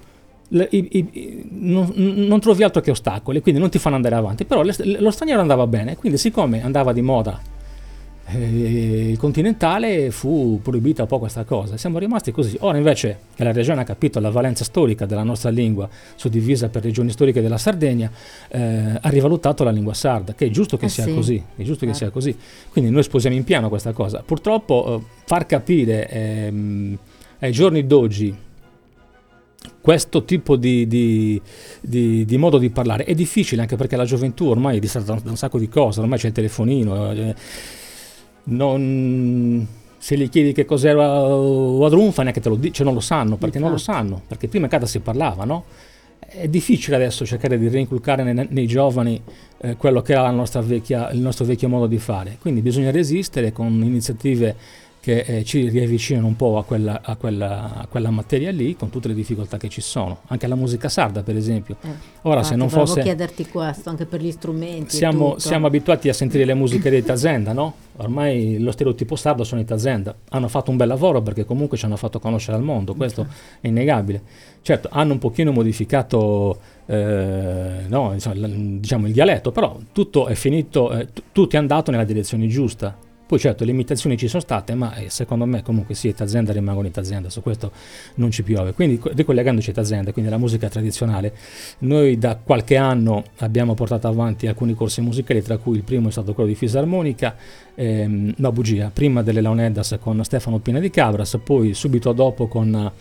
[0.49, 4.45] le- i- i- non, non trovi altro che ostacoli, quindi non ti fanno andare avanti.
[4.45, 7.41] Però le- lo straniero andava bene, quindi, siccome andava di moda
[8.27, 12.57] eh, il continentale fu proibita un po' questa cosa, siamo rimasti così.
[12.61, 16.83] Ora invece che la regione ha capito la valenza storica della nostra lingua, suddivisa per
[16.83, 18.09] regioni storiche della Sardegna,
[18.49, 21.13] eh, ha rivalutato la lingua sarda, che è giusto che Ah, sia sì.
[21.13, 21.95] così, è giusto che Eh.
[21.95, 22.35] sia così.
[22.71, 24.23] Quindi noi sposiamo in piano questa cosa.
[24.25, 26.97] Purtroppo eh, far capire ehm,
[27.39, 28.35] ai giorni d'oggi
[29.81, 31.39] questo tipo di, di-
[31.79, 35.29] di- di modo di parlare è difficile anche perché la gioventù ormai è distratta da
[35.29, 37.11] un sacco di cose, ormai c'è il telefonino.
[37.11, 37.35] eh,
[38.45, 43.59] non, se gli chiedi che cos'era Wadrunfa neanche te lo dice, non lo sanno, perché
[43.59, 43.97] non lo Infatti.
[43.97, 45.65] sanno, perché prima in casa si parlava, no?
[46.19, 49.21] È difficile adesso cercare di reinculcare nei, nei giovani
[49.59, 52.91] eh, quello che era la nostra vecchia- il nostro vecchio modo di fare, quindi bisogna
[52.91, 54.55] resistere con iniziative
[55.05, 58.89] che eh, ci riavvicinano un po' a quella, a, quella, a quella materia lì, con
[58.89, 61.75] tutte le difficoltà che ci sono, anche la musica sarda per esempio.
[61.83, 61.89] Eh,
[62.23, 63.03] Ora infatti, se non fosse...
[63.03, 64.95] chiederti questo anche per gli strumenti.
[64.95, 67.75] Siamo, siamo abituati a sentire le musiche dei Tazenda, no?
[67.97, 70.15] Ormai lo stereotipo sardo sono i Tazenda.
[70.29, 73.27] Hanno fatto un bel lavoro perché comunque ci hanno fatto conoscere al mondo, questo
[73.61, 74.23] è innegabile.
[74.63, 81.05] Certo, hanno un pochino modificato eh, no, diciamo il dialetto, però tutto è finito, eh,
[81.13, 83.04] t- tutto è andato nella direzione giusta.
[83.27, 86.53] Poi certo le imitazioni ci sono state, ma eh, secondo me comunque sì, i Tazenda
[86.53, 87.71] rimangono i Tazenda, su questo
[88.15, 88.73] non ci piove.
[88.73, 91.33] Quindi co- ricollegandoci ai Tazenda, quindi alla musica tradizionale,
[91.79, 96.11] noi da qualche anno abbiamo portato avanti alcuni corsi musicali, tra cui il primo è
[96.11, 97.35] stato quello di fisarmonica,
[97.73, 102.91] ehm, no bugia, prima delle Launeddas con Stefano Pina di Cabras, poi subito dopo con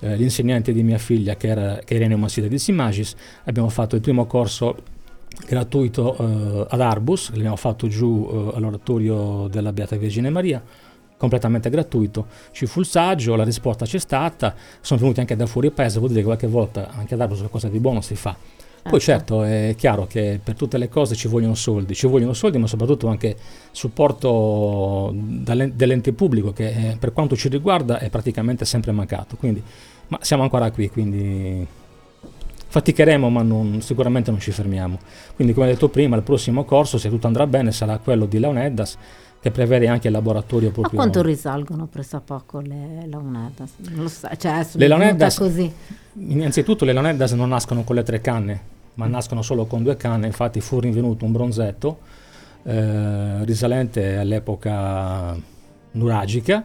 [0.00, 3.14] eh, l'insegnante di mia figlia che era Irene Massida di Simagis,
[3.44, 4.98] abbiamo fatto il primo corso
[5.46, 10.62] gratuito eh, ad Arbus, l'abbiamo fatto giù eh, all'oratorio della Beata Vergine Maria,
[11.16, 12.26] completamente gratuito.
[12.52, 16.10] Ci fu il saggio, la risposta c'è stata, sono venuti anche da fuori paese, vuol
[16.10, 18.36] dire che qualche volta anche ad Arbus qualcosa di buono si fa.
[18.82, 18.98] Poi Ecco.
[18.98, 22.66] certo è chiaro che per tutte le cose ci vogliono soldi, ci vogliono soldi ma
[22.66, 23.36] soprattutto anche
[23.72, 29.36] supporto dell'ente pubblico che eh, per quanto ci riguarda è praticamente sempre mancato.
[29.36, 29.62] Quindi,
[30.08, 31.66] ma siamo ancora qui, quindi
[32.70, 34.98] faticheremo ma non- sicuramente non ci fermiamo.
[35.34, 38.96] Quindi come detto prima il prossimo corso se tutto andrà bene sarà quello di Leoneddas
[39.40, 40.94] che prevede anche il laboratorio A proprio...
[40.98, 43.70] quanto risalgono pressappoco le Launedas?
[43.90, 45.72] Non lo so, cioè Le Launedas- così.
[46.14, 48.60] Innanzitutto le Leoneddas non nascono con le tre canne,
[48.94, 51.98] ma nascono solo con due canne, infatti fu rinvenuto un bronzetto
[52.64, 55.36] eh, risalente all'epoca
[55.92, 56.64] nuragica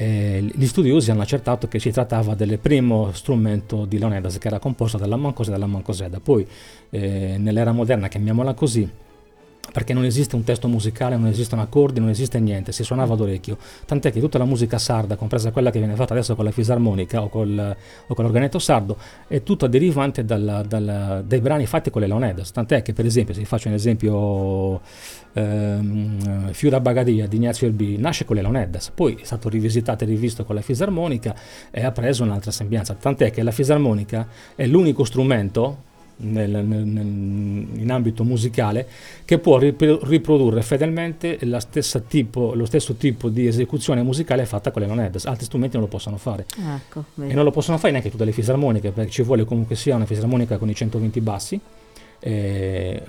[0.00, 4.60] e gli studiosi hanno accertato che si trattava del primo strumento di Leonidas che era
[4.60, 6.20] composto dalla mancosa e dalla mancoseda.
[6.20, 6.46] Poi
[6.90, 8.88] eh, nell'era moderna, chiamiamola così,
[9.72, 13.58] perché non esiste un testo musicale, non esistono accordi, non esiste niente, si suonava d'orecchio.
[13.84, 17.22] Tant'è che tutta la musica sarda, compresa quella che viene fatta adesso con la fisarmonica
[17.22, 17.76] o, col,
[18.06, 22.50] o con l'organetto sardo, è tutta derivante dalla- dalla- dai brani fatti con le Leonidas.
[22.52, 24.80] Tant'è che, per esempio, se vi faccio un esempio,
[25.32, 30.06] ehm, Fiura Bagadia di Ignazio Elbi nasce con le Leonidas, poi è stato rivisitato e
[30.06, 31.34] rivisto con la fisarmonica
[31.70, 32.94] e ha preso un'altra sembianza.
[32.94, 35.86] Tant'è che la fisarmonica è l'unico strumento
[36.18, 38.86] nel- nel- in ambito musicale
[39.24, 41.38] che può ripro- riprodurre fedelmente
[42.06, 45.26] tipo, lo stesso tipo di esecuzione musicale fatta con le Leonidas.
[45.26, 46.46] Altri strumenti non lo possono fare.
[46.56, 47.04] Ecco.
[47.30, 50.06] E non lo possono fare neanche tutte le fisarmoniche, perché ci vuole comunque sia una
[50.06, 51.60] fisarmonica con i 120 bassi,
[52.20, 53.02] eh,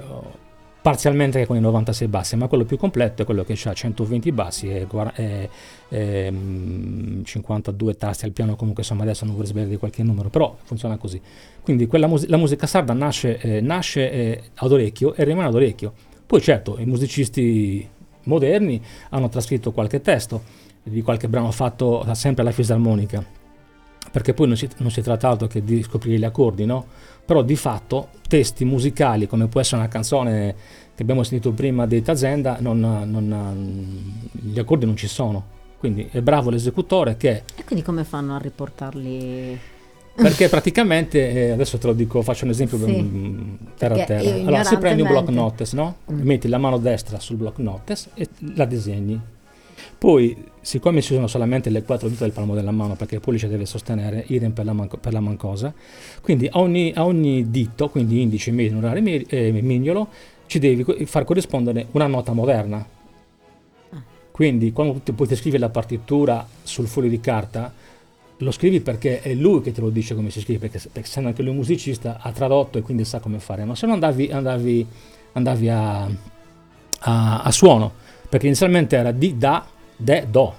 [0.82, 4.70] parzialmente con i 96 bassi, ma quello più completo è quello che ha 120 bassi
[4.70, 5.50] e, e-
[5.90, 10.30] e, mm, 52 tasti al piano, comunque insomma adesso non vorrei sbagliare di qualche numero,
[10.30, 11.22] però funziona così.
[11.62, 15.94] Quindi mus- la musica sarda nasce, eh, nasce eh, ad orecchio e rimane ad orecchio.
[16.26, 17.88] Poi certo, i musicisti
[18.24, 20.42] moderni hanno trascritto qualche testo
[20.84, 23.24] di qualche brano fatto sempre alla fisarmonica,
[24.12, 26.86] perché poi non si, non si tratta altro che di scoprire gli accordi, no?
[27.30, 30.56] Però di fatto testi musicali, come può essere una canzone
[30.96, 35.44] che abbiamo sentito prima dei Tazenda, non, non- gli accordi non ci sono.
[35.78, 39.60] Quindi è bravo l'esecutore che E quindi come fanno a riportarli?
[40.16, 43.00] perché praticamente, eh, adesso te lo dico, faccio un esempio Sì.
[43.00, 44.34] mm, terra a terra.
[44.34, 45.98] Allora, si prendi un block notes, no?
[46.12, 46.22] Mm.
[46.24, 49.22] Metti la mano destra sul block notes e la disegni.
[49.98, 53.48] Poi, siccome si usano solamente le quattro dita del palmo della mano, perché il pollice
[53.48, 55.74] deve sostenere, idem per la, manco- per la mancosa,
[56.22, 60.08] quindi a ogni, a ogni dito, quindi indice, medio, anulare e mi- e mignolo,
[60.46, 62.86] ci devi far corrispondere una nota moderna.
[63.92, 64.02] Ah.
[64.32, 67.72] Quindi quando tu, poi ti scrivi la partitura sul foglio di carta,
[68.42, 71.30] lo scrivi perché è lui che te lo dice come si scrive, perché, perché essendo
[71.30, 73.76] anche lui musicista ha tradotto e quindi sa come fare, no?
[73.76, 74.88] se no andavi, andavi,
[75.34, 77.94] andavi a, a, a suono,
[78.30, 79.66] perché inizialmente era di, da,
[79.98, 80.54] de, do,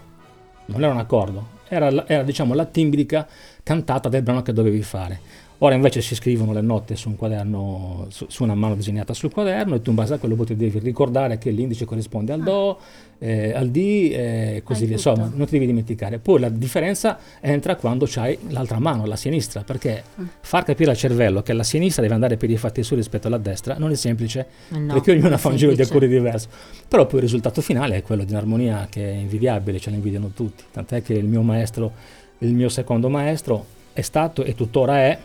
[0.67, 3.27] non era un accordo, era, era diciamo la timbrica
[3.63, 5.21] cantata del brano che dovevi fare.
[5.63, 9.31] Ora invece si scrivono le note su un quaderno, su, su una mano disegnata sul
[9.31, 12.43] quaderno e tu in base a quello poi ti devi ricordare che l'indice corrisponde al
[12.43, 12.79] Do,
[13.19, 14.97] eh, al D e così Hai via.
[14.97, 16.19] Insomma, non ti devi dimenticare.
[16.19, 20.25] Poi la differenza entra quando c'hai l'altra mano, la sinistra, perché Mm.
[20.41, 23.37] far capire al cervello che la sinistra deve andare per i fatti su rispetto alla
[23.37, 26.49] destra non è semplice, Eh no, perché ognuno è fa un giro di accordi diverso.
[26.89, 30.31] Però poi il risultato finale è quello di un'armonia che è invidiabile, ce la invidiano
[30.35, 30.65] tutti.
[30.73, 31.93] Tant'è che il mio maestro,
[32.39, 35.19] il mio secondo maestro è stato e tuttora è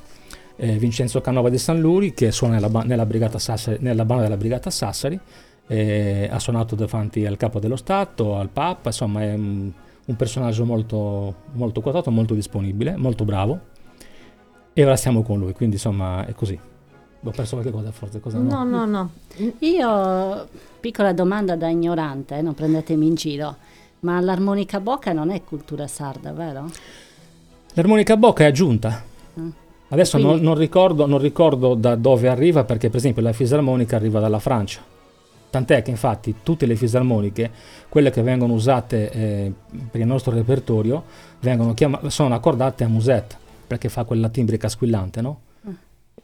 [0.58, 4.38] eh, Vincenzo Canova di San Luri, che suona nella, nella brigata Sassari- nella banda della
[4.38, 5.20] Brigata Sassari,
[5.68, 9.72] eh, ha suonato davanti al capo dello Stato, al Papa, insomma è un,
[10.06, 13.60] un personaggio molto, molto quotato, molto disponibile, molto bravo.
[14.74, 16.60] E ora siamo con lui, quindi insomma è così.
[17.28, 19.10] Ho perso qualche cosa forse, cosa No, no, no.
[19.60, 20.48] Io,
[20.80, 23.56] piccola domanda da ignorante, eh, non prendetemi in giro,
[24.02, 26.70] ma l'armonica bocca non è cultura sarda, vero?
[27.74, 29.04] L'armonica a bocca è aggiunta.
[29.40, 29.50] Mm.
[29.90, 33.96] Adesso Quindi- non, non ricordo, non ricordo da dove arriva perché per esempio la fisarmonica
[33.96, 34.82] arriva dalla Francia.
[35.50, 37.50] Tant'è che infatti tutte le fisarmoniche,
[37.88, 39.54] quelle che vengono usate eh,
[39.90, 41.04] per il nostro repertorio,
[41.76, 45.40] chiama- sono accordate a musette perché fa quella timbrica squillante, no?
[45.68, 45.74] Mm.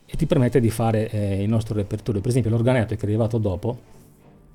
[0.06, 2.20] E ti permette di fare eh, il nostro repertorio.
[2.20, 3.78] Per esempio l'organetto che è arrivato dopo,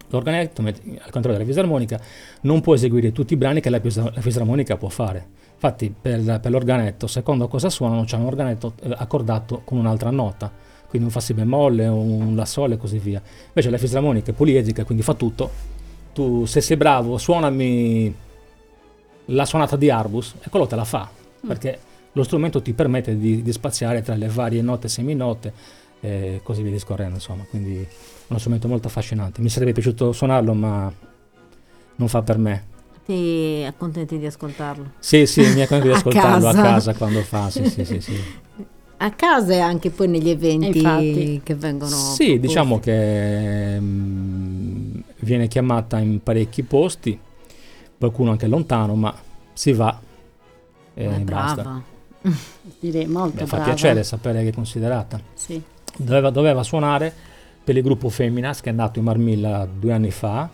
[0.09, 1.99] l'organetto, al contrario della fisarmonica,
[2.42, 5.27] non può eseguire tutti i brani che la, fisa- la fisarmonica può fare.
[5.57, 10.53] Infatti per, per l'organetto, secondo cosa suonano, c'è un organetto eh, accordato con un'altra nota,
[10.87, 13.23] quindi un fa si bemolle, un la sol e così via.
[13.49, 15.51] Invece la fisarmonica è poliedrica, quindi fa tutto.
[16.12, 18.14] Tu se sei bravo, suonami
[19.27, 21.09] la suonata di Arbus e quello te la fa,
[21.47, 21.79] perché
[22.12, 25.53] lo strumento ti permette di, di spaziare tra le varie note seminote
[26.01, 27.87] e così via discorrendo, insomma, quindi
[28.29, 29.40] uno strumento molto affascinante.
[29.40, 30.92] Mi sarebbe piaciuto suonarlo, ma
[31.97, 32.75] non fa per me.
[33.07, 34.92] Ti accontenti di ascoltarlo.
[34.99, 36.59] Sì, sì, mi è convinto di A ascoltarlo casa.
[36.59, 38.01] a casa quando fa, sì, sì, sì.
[38.01, 38.14] sì.
[38.99, 41.40] A casa e anche poi negli eventi Infatti.
[41.45, 42.40] che vengono Sì, proposti.
[42.40, 47.19] diciamo che mm, viene chiamata in parecchi posti,
[47.99, 49.14] qualcuno anche lontano, ma
[49.53, 50.01] si va
[50.95, 51.62] e Eh, basta.
[51.62, 51.83] brava.
[52.81, 53.64] Direi molto Beh, fa brava.
[53.73, 55.21] piacere sapere che è considerata.
[55.35, 55.62] Sì.
[55.99, 57.12] Doveva, doveva suonare
[57.62, 60.49] per il gruppo Feminas che è nato in Marmilla due anni fa,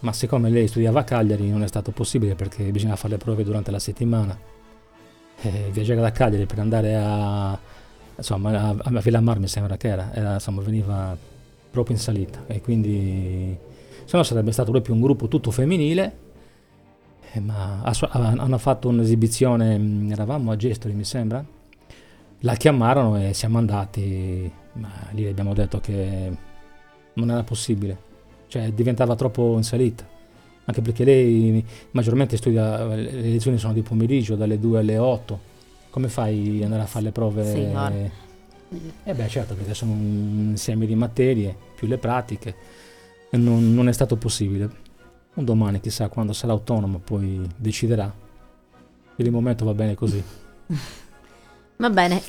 [0.00, 3.44] ma siccome lei studiava a Cagliari non è stato possibile perché bisognava fare le prove
[3.44, 4.38] durante la settimana.
[5.42, 7.58] E viaggiare da Cagliari per andare a,
[8.16, 11.16] insomma, a, a Villamar mi sembra che era, era, insomma, veniva
[11.70, 12.44] proprio in salita.
[12.46, 13.56] E quindi
[14.04, 16.28] se no sarebbe stato proprio un gruppo tutto femminile.
[17.32, 21.44] Eh, ma hanno fatto un'esibizione mh, eravamo a Gestori mi sembra.
[22.40, 26.36] La chiamarono e siamo andati ma lì abbiamo detto che
[27.14, 28.08] non era possibile
[28.50, 30.06] cioè diventava troppo in salita.
[30.64, 35.48] Anche perché lei maggiormente studia le lezioni sono di pomeriggio dalle 2 alle 8
[35.90, 37.44] come fai ad andare a fare le prove?
[37.44, 42.54] Sì, eh beh certo perché sono un insieme di materie più le pratiche.
[43.30, 44.70] Non, non è stato possibile.
[45.34, 48.12] Un domani chissà quando sarà autonomo poi deciderà.
[49.16, 50.22] Per il momento va bene così.
[51.80, 52.20] Va bene,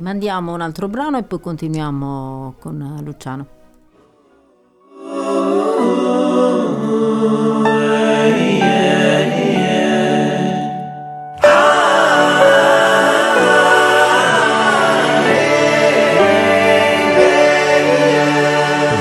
[0.00, 3.46] mandiamo un altro brano e poi continuiamo con Luciano.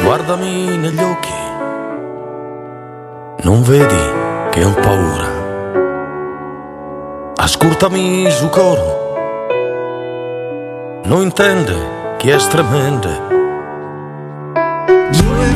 [0.04, 1.34] Guardami negli occhi,
[3.42, 3.96] non vedi
[4.52, 5.28] che ho paura.
[7.36, 9.16] Ascoltami su coro,
[11.06, 13.22] non intende chi è tremende.
[15.12, 15.48] Due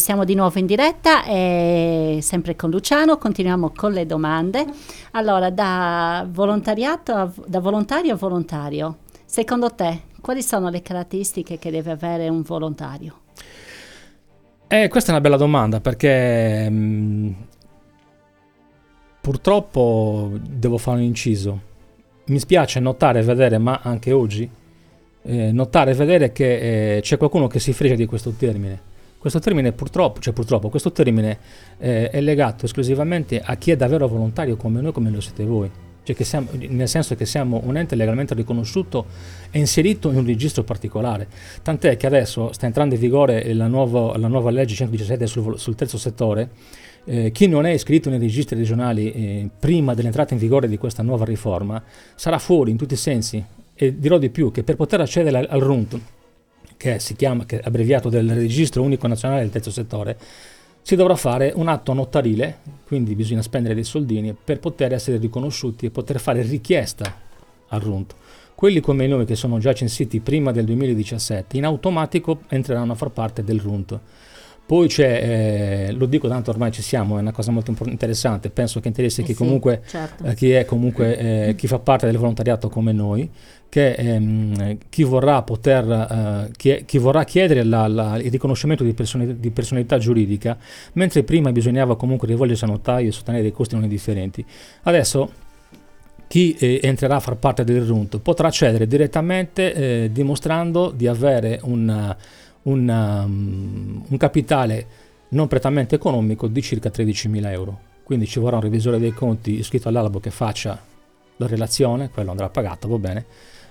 [0.00, 4.64] siamo di nuovo in diretta e sempre con Luciano, continuiamo con le domande.
[5.12, 11.70] Allora, da volontariato a, da volontario a volontario, secondo te quali sono le caratteristiche che
[11.70, 13.18] deve avere un volontario?
[14.66, 17.34] Eh, questa è una bella domanda perché mh,
[19.20, 21.60] purtroppo devo fare un inciso.
[22.26, 24.48] Mi spiace notare e vedere, ma anche oggi,
[25.22, 28.88] eh, notare e vedere che eh, c'è qualcuno che si frega di questo termine.
[29.20, 31.38] Questo termine purtroppo, cioè purtroppo, questo termine
[31.76, 35.70] eh, è legato esclusivamente a chi è davvero volontario come noi, come lo siete voi.
[36.02, 39.04] Cioè siamo, nel senso che siamo un ente legalmente riconosciuto
[39.50, 41.28] e inserito in un registro particolare.
[41.60, 45.74] Tant'è che adesso sta entrando in vigore la, nuova- la nuova legge 117 sul, sul
[45.74, 46.48] terzo settore.
[47.04, 51.02] Eh, chi non è iscritto nei registri regionali eh, prima dell'entrata in vigore di questa
[51.02, 51.82] nuova riforma
[52.14, 53.44] sarà fuori in tutti i sensi.
[53.74, 56.00] E dirò di più che per poter accedere al, al RUNT,
[56.80, 60.16] che si chiama, che è abbreviato del Registro Unico Nazionale del Terzo Settore,
[60.80, 65.84] si dovrà fare un atto notarile, quindi bisogna spendere dei soldini per poter essere riconosciuti
[65.84, 67.14] e poter fare richiesta
[67.68, 68.14] al RUNT.
[68.54, 73.10] Quelli come noi che sono già censiti prima del 2017 in automatico entreranno a far
[73.10, 73.98] parte del RUNT.
[74.64, 78.80] Poi c'è, eh, lo dico tanto ormai ci siamo, è una cosa molto interessante, penso
[78.80, 80.24] che interessi Eh chi sì, comunque certo.
[80.24, 81.18] eh, chi è comunque
[81.48, 83.28] eh, chi fa parte del volontariato come noi,
[83.70, 88.92] che ehm, chi, vorrà poter, eh, chi, chi vorrà chiedere la- la- il riconoscimento di,
[88.92, 90.58] personi- di personalità giuridica,
[90.94, 94.44] mentre prima bisognava comunque rivolgersi a notaio e sostenere dei costi non indifferenti.
[94.82, 95.32] Adesso
[96.26, 99.72] chi eh, entrerà a far parte del RUNT potrà accedere direttamente
[100.04, 102.16] eh, dimostrando di avere un,
[102.62, 104.86] un, um, un capitale
[105.30, 107.78] non prettamente economico di circa 13.000 euro.
[108.02, 110.78] Quindi ci vorrà un revisore dei conti iscritto all'albo che faccia
[111.36, 113.24] la relazione, quello andrà pagato, va bene,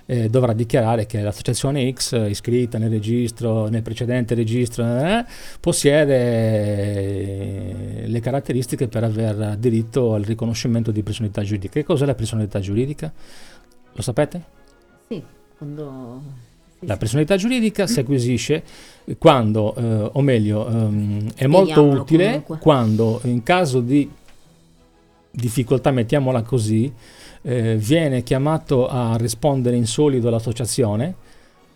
[0.09, 5.23] eh, dovrà dichiarare che l'associazione X iscritta nel registro, nel precedente registro, eh,
[5.59, 6.15] possiede
[8.01, 11.73] eh, le caratteristiche per aver diritto al riconoscimento di personalità giuridica.
[11.73, 13.13] Che cos'è la personalità giuridica?
[13.93, 14.41] Lo sapete?
[15.07, 15.21] Sì,
[15.55, 16.47] quando...
[16.83, 18.63] La personalità giuridica si acquisisce
[19.17, 22.57] quando, eh, o meglio, ehm, è molto utile comunque.
[22.59, 24.09] quando in caso di
[25.39, 26.91] difficoltà, mettiamola così,
[27.41, 31.15] eh, viene chiamato a rispondere in solido l'associazione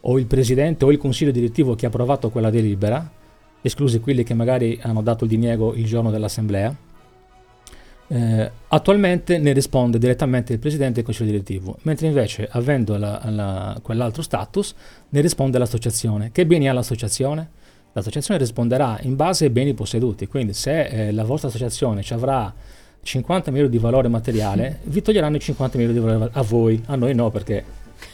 [0.02, 3.10] o il presidente o il consiglio direttivo che ha approvato quella delibera,
[3.62, 6.76] esclusi quelli che magari hanno dato il diniego il giorno dell'assemblea.
[8.08, 13.80] Eh, attualmente ne risponde direttamente il presidente il consiglio direttivo, mentre invece, avendo la- la-
[13.82, 14.76] quell'altro status,
[15.10, 16.32] ne risponde l'associazione.
[16.32, 17.50] Che beni ha l'associazione?
[17.94, 22.54] L'associazione risponderà in base ai beni posseduti, quindi se eh, la vostra associazione ci avrà
[23.04, 26.96] 50 euro di valore materiale, vi toglieranno i 50 euro di valore a voi, a
[26.96, 27.64] noi no perché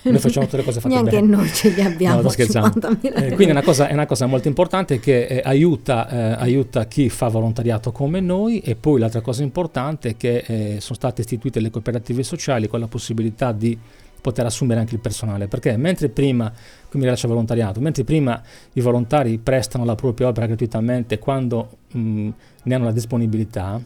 [0.02, 1.36] noi facciamo tutte le cose fatte Neanche bene.
[1.36, 2.22] noi ce li abbiamo.
[2.22, 2.70] No, sto scherzando.
[2.80, 6.44] 50.000 Eh, quindi è una, cosa, è una cosa molto importante che eh, aiuta, eh,
[6.44, 10.96] aiuta chi fa volontariato come noi e poi l'altra cosa importante è che eh, sono
[10.96, 13.78] state istituite le cooperative sociali con la possibilità di
[14.22, 16.52] poter assumere anche il personale, perché mentre prima,
[16.90, 18.42] qui mi rilascia volontariato, mentre prima
[18.74, 22.30] i volontari prestano la propria opera gratuitamente quando mh,
[22.64, 23.82] ne hanno la disponibilità,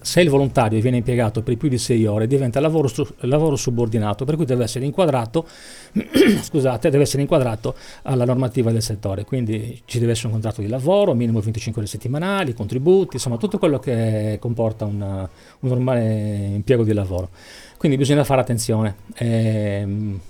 [0.00, 2.90] se il volontario viene impiegato per più di 6 ore diventa lavoro,
[3.20, 5.46] lavoro subordinato, per cui deve essere inquadrato,
[6.42, 10.68] scusate, deve essere inquadrato alla normativa del settore, quindi ci deve essere un contratto di
[10.68, 15.28] lavoro, minimo 25 ore settimanali, contributi, insomma tutto quello che comporta una-
[15.60, 17.28] un normale impiego di lavoro.
[17.76, 18.94] Quindi bisogna fare attenzione.
[19.16, 20.20] Ehm,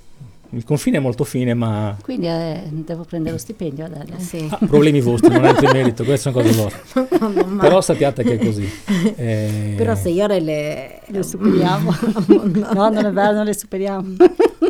[0.54, 4.18] il confine è molto fine, ma Quindi eh, devo prendere lo stipendio Adele.
[4.18, 4.46] Sì.
[4.50, 7.44] ah, problemi vostri, non altri merito, queste sono cose loro.
[7.46, 7.56] Mai.
[7.58, 8.70] Però sappiate che è così.
[9.16, 11.94] Eh, Però sei ore le, Le superiamo.
[12.26, 14.14] no, non è vero, non le superiamo.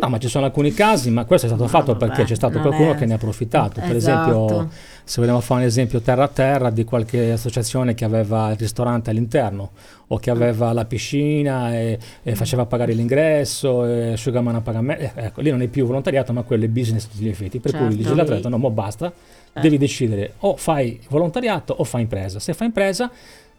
[0.01, 2.59] No, ma ci sono alcuni casi, ma questo è stato fatto vabbè, perché c'è stato
[2.59, 3.79] qualcuno è- che ne ha approfittato.
[3.79, 4.29] Per Esatto.
[4.45, 4.69] esempio,
[5.03, 9.09] se vogliamo fare un esempio terra a terra di qualche associazione che aveva il ristorante
[9.09, 9.71] all'interno
[10.07, 15.11] o che aveva la piscina e, e faceva pagare l'ingresso, e asciugamano a pagamento, eh,
[15.15, 17.59] ecco, lì non è più volontariato, ma quello è business a tutti gli effetti.
[17.59, 18.01] Per cui il Certo.
[18.01, 19.11] legislatore ha detto no, mo basta,
[19.59, 22.39] devi decidere o fai volontariato o fai impresa.
[22.39, 23.11] Se fai impresa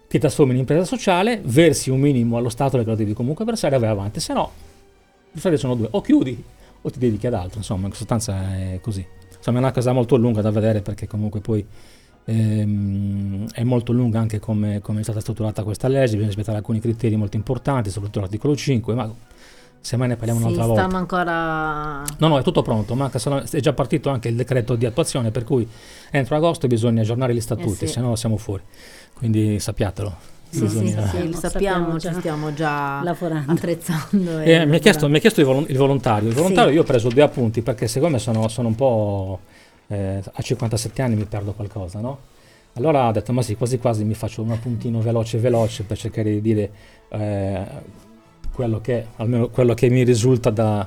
[0.09, 3.77] ti trasformi in impresa sociale, versi un minimo allo Stato che lo devi comunque versare
[3.77, 4.51] e vai avanti, se no
[5.33, 6.43] le strade sono due, o chiudi
[6.81, 9.05] o ti dedichi ad altro, insomma, in sostanza è così.
[9.47, 11.63] Insomma, è una cosa molto lunga da vedere perché comunque poi
[12.25, 16.81] ehm, è molto lunga anche come, come è stata strutturata questa legge, bisogna rispettare alcuni
[16.81, 19.13] criteri molto importanti, soprattutto l'articolo 5, ma
[19.81, 20.83] semmai ne parliamo Sì, un'altra volta.
[20.83, 22.03] stanno ancora...
[22.19, 25.31] No, no, è tutto pronto, manca solo- è già partito anche il decreto di attuazione,
[25.31, 25.69] per cui
[26.11, 27.93] entro agosto bisogna aggiornare gli statuti, Eh sì.
[27.93, 28.63] se no siamo fuori.
[29.13, 30.33] Quindi sappiatelo.
[30.55, 33.51] Sì, sì, sì, lo Sappiamo ci stiamo già Lavorando.
[33.53, 34.39] attrezzando.
[34.41, 36.29] e Eh, mi, ha chiesto, mi ha chiesto il, volon- il volontario.
[36.29, 36.41] Il Sì.
[36.41, 39.41] volontario io ho preso due appunti perché secondo me sono, sono un po'...
[39.89, 42.19] eh, a 57 anni mi perdo qualcosa, no?
[42.75, 46.31] Allora ho detto, ma sì, quasi quasi mi faccio un appuntino veloce veloce per cercare
[46.31, 46.71] di dire
[47.11, 47.63] eh,
[48.53, 50.87] quello, che, almeno quello che mi risulta da-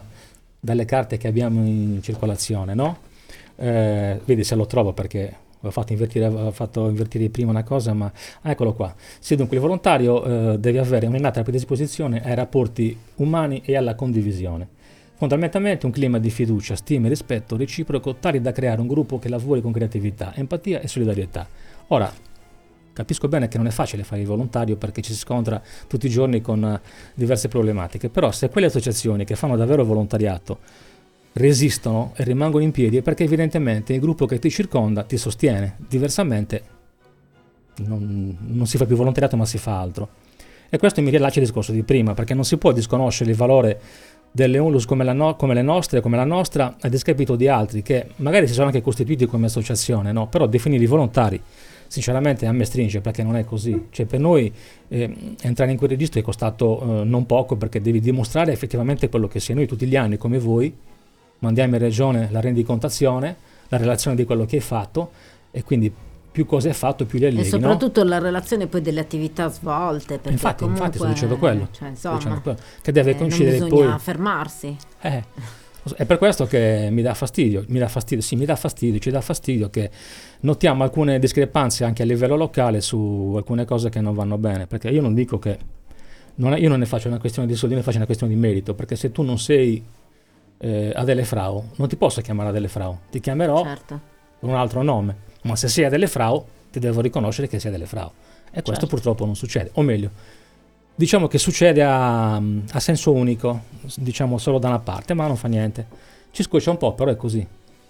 [0.60, 2.98] dalle carte che abbiamo in circolazione, no?
[3.58, 5.36] Eh, vedi se lo trovo perché
[5.68, 8.12] ho fatto invertire, ho fatto invertire prima una cosa, ma
[8.42, 8.94] ah, eccolo qua.
[9.20, 14.76] Sì, dunque il volontario eh, deve avere un'innata predisposizione ai rapporti umani e alla condivisione.
[15.16, 19.30] Fondamentalmente un clima di fiducia, stima e rispetto reciproco tali da creare un gruppo che
[19.30, 21.48] lavori con creatività, empatia e solidarietà.
[21.88, 22.14] Ora,
[22.94, 26.10] capisco bene che non è facile fare il volontario perché ci si scontra tutti i
[26.10, 26.82] giorni con eh,
[27.16, 30.60] diverse problematiche, però se quelle associazioni che fanno davvero volontariato
[31.38, 35.78] resistono e rimangono in piedi è perché evidentemente il gruppo che ti circonda ti sostiene,
[35.88, 36.76] diversamente
[37.78, 40.10] non, non si fa più volontariato ma si fa altro.
[40.70, 43.80] E questo mi rilascia il discorso di prima, perché non si può disconoscere il valore
[44.32, 48.10] delle onlus come, no- come le nostre, come la nostra, a discapito di altri che
[48.18, 50.28] magari si sono anche costituiti come associazione, no?
[50.28, 51.42] però definirli volontari
[51.88, 53.88] sinceramente a me stringe perché non è così.
[53.90, 54.52] Cioè, per noi
[54.90, 59.28] eh, entrare in quel registro è costato eh, non poco perché devi dimostrare effettivamente quello
[59.28, 59.56] che sei.
[59.56, 60.76] Noi tutti gli anni, come voi,
[61.40, 63.36] mandiamo in regione la rendicontazione,
[63.70, 65.12] la relazione di quello che hai fatto
[65.52, 65.92] e quindi
[66.32, 67.58] più cose hai fatto più li E alleghi, no?
[67.58, 70.16] soprattutto la relazione poi delle attività svolte.
[70.18, 71.68] Perché Infatti, comunque, infatti sto dicendo quello.
[71.72, 74.78] Cioè, insomma, dicendo quello, che deve eh, non coincidere bisogna poi fermarsi.
[75.02, 75.24] eh,
[75.96, 79.10] è per questo che mi dà fastidio, mi dà fastidio, sì, mi dà fastidio, ci
[79.10, 79.90] dà fastidio che
[80.42, 84.90] notiamo alcune discrepanze anche a livello locale su alcune cose che non vanno bene, perché
[84.90, 85.58] io non dico che
[86.36, 88.40] non è- io non ne faccio una questione di soldi, ne faccio una questione di
[88.40, 89.82] merito, perché se tu non sei
[90.60, 94.00] eh, Adele Frau, non ti posso chiamare Adele Frau, ti chiamerò Certo.
[94.40, 97.86] con un altro nome, ma se sei Adele Frau ti devo riconoscere che sei Adele
[97.86, 98.10] Frau.
[98.50, 98.88] E questo Certo.
[98.88, 100.10] purtroppo non succede, o meglio,
[100.96, 103.64] diciamo che succede a, a senso unico,
[103.98, 105.86] diciamo solo da una parte, ma non fa niente.
[106.32, 107.46] Ci scoccia un po', però è così.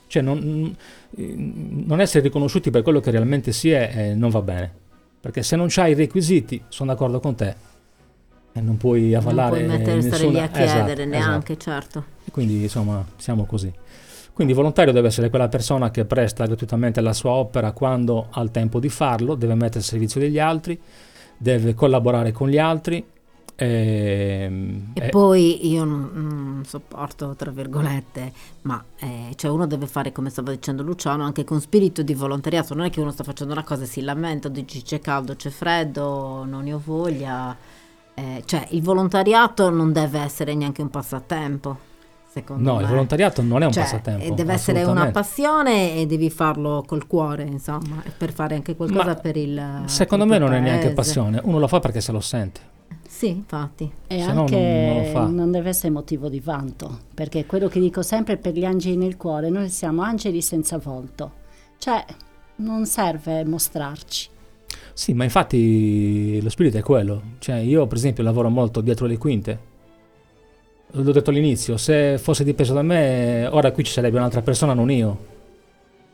[0.08, 0.76] Cioè non,
[1.18, 4.72] eh, non essere riconosciuti per quello che realmente si è eh, non va bene.
[5.20, 7.56] Perché se non c'hai i requisiti, sono d'accordo con te,
[8.54, 10.44] e non puoi Non avallare puoi mettere stare lì nessuna...
[10.44, 12.06] a chiedere Esatto, neanche, certo.
[12.42, 13.72] E quindi insomma siamo così.
[14.34, 18.42] Quindi il volontario deve essere quella persona che presta gratuitamente la sua opera quando ha
[18.42, 20.80] il tempo di farlo, deve mettere al servizio degli altri,
[21.38, 23.04] deve collaborare con gli altri.
[23.56, 28.32] ehm, E e- poi io non, non sopporto, tra virgolette,
[28.64, 32.74] ma eh, cioè uno deve fare, come stava dicendo Luciano, anche con spirito di volontariato.
[32.76, 35.50] Non è che uno sta facendo una cosa e si lamenta, dici c'è caldo, c'è
[35.50, 37.58] freddo, non ne ho voglia.
[38.14, 41.80] Eh, cioè il volontariato non deve essere neanche un passatempo,
[42.38, 42.82] secondo no, me.
[42.84, 44.24] il volontariato non è un Cioè, passatempo.
[44.24, 48.76] eh, deve essere una passione e devi farlo col cuore, insomma, e per fare anche
[48.76, 50.94] qualcosa Ma per il Secondo per me il non è neanche paese.
[50.96, 52.62] passione, uno lo fa perché se lo sente.
[53.08, 53.90] Sì, infatti.
[54.06, 57.80] E Se no anche non- non non deve essere motivo di vanto, perché quello che
[57.80, 61.32] dico sempre per gli angeli nel cuore, noi siamo angeli senza volto,
[61.80, 62.04] cioè
[62.58, 64.30] non serve mostrarci.
[64.94, 67.22] Sì, ma infatti lo spirito è quello.
[67.40, 69.60] Cioè, io per esempio lavoro molto dietro le quinte.
[70.92, 74.90] L'ho detto all'inizio, se fosse dipeso da me, ora qui ci sarebbe un'altra persona, non
[74.90, 75.36] io.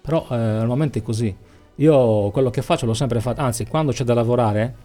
[0.01, 1.33] Però eh, al momento è così.
[1.77, 4.75] Io quello che faccio l'ho sempre fatto, anzi, quando c'è da lavorare,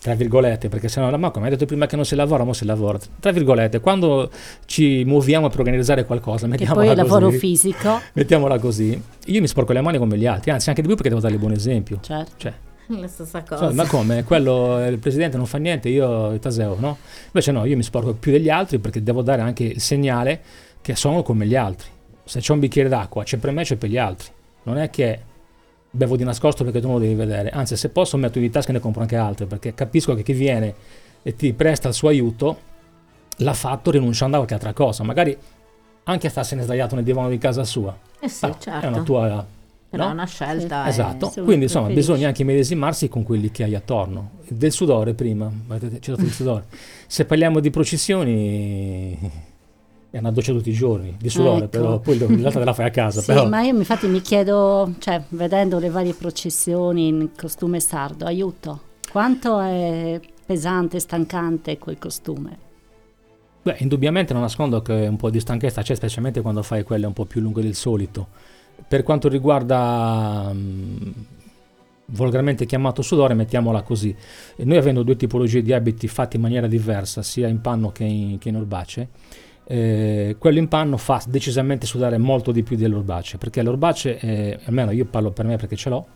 [0.00, 2.52] tra virgolette, perché se no, ma come hai detto prima che non si lavora, ma
[2.54, 2.98] si lavora.
[3.20, 4.30] Tra virgolette, quando
[4.66, 8.00] ci muoviamo per organizzare qualcosa, Che mettiamola poi è lavoro così, fisico.
[8.14, 11.10] mettiamola così, io mi sporco le mani come gli altri, anzi anche di più perché
[11.10, 11.98] devo dargli buon esempio.
[12.00, 12.32] Certo.
[12.36, 12.52] Cioè,
[13.00, 13.64] La stessa cosa.
[13.64, 14.24] Insomma, ma come?
[14.24, 16.98] Quello, eh, il presidente non fa niente, io taseo, no?
[17.26, 20.40] Invece no, io mi sporco più degli altri perché devo dare anche il segnale
[20.80, 21.88] che sono come gli altri.
[22.24, 24.28] Se c'è un bicchiere d'acqua, c'è per me, c'è per gli altri.
[24.64, 25.20] Non è che
[25.90, 27.50] bevo di nascosto perché tu non lo devi vedere.
[27.50, 30.32] Anzi, se posso metto di tasca e ne compro anche altre perché capisco che chi
[30.32, 30.74] viene
[31.22, 32.72] e ti presta il suo aiuto
[33.38, 35.04] l'ha fatto rinunciando a qualche altra cosa.
[35.04, 35.36] Magari
[36.04, 37.96] anche a starsene sdraiato nel divano di casa sua.
[38.20, 38.86] Eh sì, certo.
[38.86, 39.46] È una tua...
[39.96, 40.08] No?
[40.08, 40.88] è una scelta.
[40.88, 42.10] Esatto, se quindi insomma preferisci.
[42.12, 44.30] bisogna anche medesimarsi con quelli che hai attorno.
[44.48, 46.64] Del sudore prima, avete citato il sudore.
[47.06, 49.18] Se parliamo di processioni
[50.10, 51.68] è una doccia tutti i giorni, di sudore, Ecco.
[51.68, 53.18] però poi l'altra te la fai a casa.
[53.22, 53.48] Sì, però.
[53.48, 58.80] ma io infatti mi chiedo, cioè, vedendo le varie processioni in costume sardo, aiuto,
[59.10, 62.58] quanto è pesante, stancante quel costume?
[63.62, 67.12] Beh, indubbiamente non nascondo che un po' di stanchezza c'è, specialmente quando fai quelle un
[67.12, 68.28] po' più lunghe del solito.
[68.86, 71.10] Per quanto riguarda mm,
[72.06, 74.14] volgarmente chiamato sudore, mettiamola così.
[74.58, 78.38] Noi avendo due tipologie di abiti fatti in maniera diversa, sia in panno che in,
[78.38, 79.08] che in orbace,
[79.66, 84.90] eh, quello in panno fa decisamente sudare molto di più dell'orbace, perché l'orbace, eh, almeno
[84.90, 86.06] io parlo per me perché ce l'ho,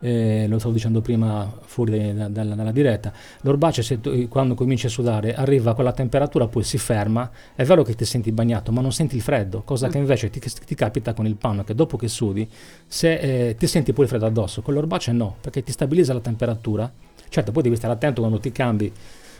[0.00, 4.86] eh, lo stavo dicendo prima fuori da- da- dalla diretta, l'orbace se tu- quando cominci
[4.86, 8.70] a sudare arriva a quella temperatura, poi si ferma, è vero che ti senti bagnato,
[8.72, 11.74] ma non senti il freddo, cosa che invece ti, ti capita con il panno, che
[11.74, 12.48] dopo che sudi,
[12.86, 13.14] se
[13.48, 16.90] eh, ti senti pure il freddo addosso, con l'orbace no, perché ti stabilizza la temperatura,
[17.28, 18.92] certo poi devi stare attento quando ti cambi,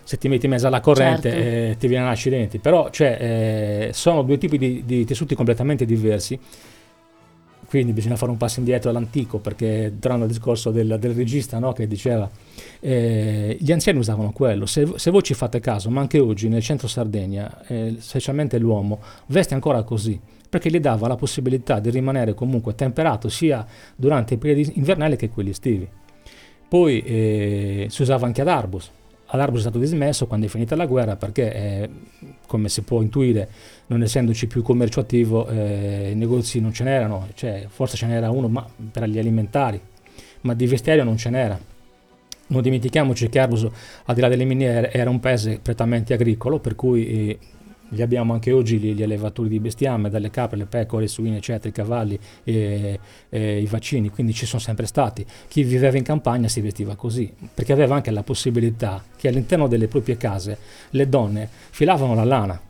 [0.03, 1.47] se ti metti in mezzo alla corrente Certo.
[1.47, 6.39] eh, ti viene accidenti, però cioè, eh, sono due tipi di, di tessuti completamente diversi
[7.69, 11.73] quindi bisogna fare un passo indietro all'antico perché tornando al discorso del, del regista no,
[11.73, 12.29] che diceva
[12.81, 14.65] eh, gli anziani usavano quello.
[14.65, 19.01] Se, se voi ci fate caso ma anche oggi nel centro Sardegna eh, specialmente l'uomo
[19.27, 24.39] veste ancora così perché gli dava la possibilità di rimanere comunque temperato sia durante i
[24.39, 25.87] periodi invernali che quelli estivi.
[26.67, 28.91] Poi eh, si usava anche ad Arbus
[29.31, 31.91] ad Arbus è stato dismesso quando è finita la guerra perché eh,
[32.47, 33.49] come si può intuire
[33.87, 38.31] non essendoci più commercio attivo, eh, i negozi non ce n'erano, cioè, forse ce n'era
[38.31, 39.81] uno ma per gli alimentari,
[40.43, 41.59] ma di vestiario non ce n'era.
[42.51, 43.67] Non dimentichiamoci che Arbus,
[44.05, 47.39] al di là delle miniere, era un paese prettamente agricolo, per cui eh,
[47.91, 51.37] li abbiamo anche oggi gli, gli allevatori di bestiame, dalle capre, le pecore, le suine,
[51.39, 55.25] eccetera, i cavalli, eh, eh, i vaccini, quindi ci sono sempre stati.
[55.49, 59.89] Chi viveva in campagna si vestiva così, perché aveva anche la possibilità che all'interno delle
[59.89, 60.59] proprie case
[60.91, 62.61] le donne filavano la lana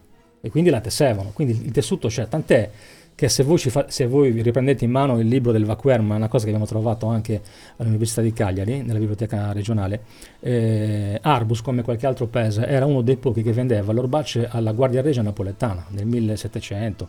[0.40, 2.70] e quindi la tessevano, quindi il tessuto c'è, tant'è
[3.18, 6.18] che se voi, fa- se voi riprendete in mano il libro del vacuum, ma è
[6.18, 7.42] una cosa che abbiamo trovato anche
[7.78, 10.02] all'Università di Cagliari, nella biblioteca regionale,
[10.38, 15.02] eh, Arbus, come qualche altro paese, era uno dei pochi che vendeva l'orbace alla Guardia
[15.02, 17.08] Regia Napoletana nel 1700.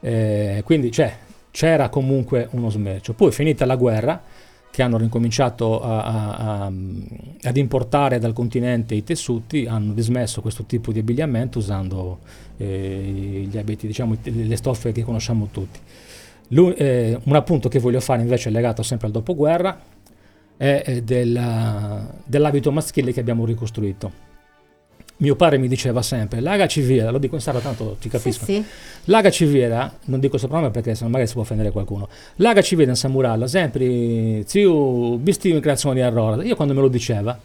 [0.00, 1.16] Eh, quindi cioè,
[1.52, 3.12] c'era comunque uno smercio.
[3.12, 4.20] Poi finita la guerra,
[4.72, 6.02] che hanno ricominciato a-
[6.64, 6.72] a-
[7.44, 12.20] ad importare dal continente i tessuti, hanno dismesso questo tipo di abbigliamento usando
[12.56, 15.78] eh, abiti, diciamo, le stoffe che conosciamo tutti.
[16.48, 19.80] Lu- eh, un appunto che voglio fare invece legato sempre al dopoguerra
[20.56, 24.32] è eh, della- dell'abito maschile che abbiamo ricostruito.
[25.18, 28.44] Mio padre mi diceva sempre, laga civiera, lo dico in sardo tanto ti Sì, capisco.
[28.44, 28.64] sì.
[29.04, 32.08] Laga Civiera, non dico il soprannome perché sennò magari si può offendere qualcuno.
[32.36, 36.42] Laga Civiera in Samuralla, sempre zio, vestito in creazione di Aurora.
[36.42, 37.38] Io quando me lo diceva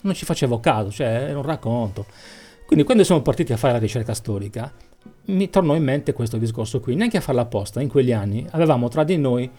[0.00, 2.06] non ci facevo caso, cioè era un racconto.
[2.66, 4.70] Quindi quando siamo partiti a fare la ricerca storica
[5.26, 6.94] mi tornò in mente questo discorso qui.
[6.94, 9.50] Neanche a farla apposta, in quegli anni avevamo tra di noi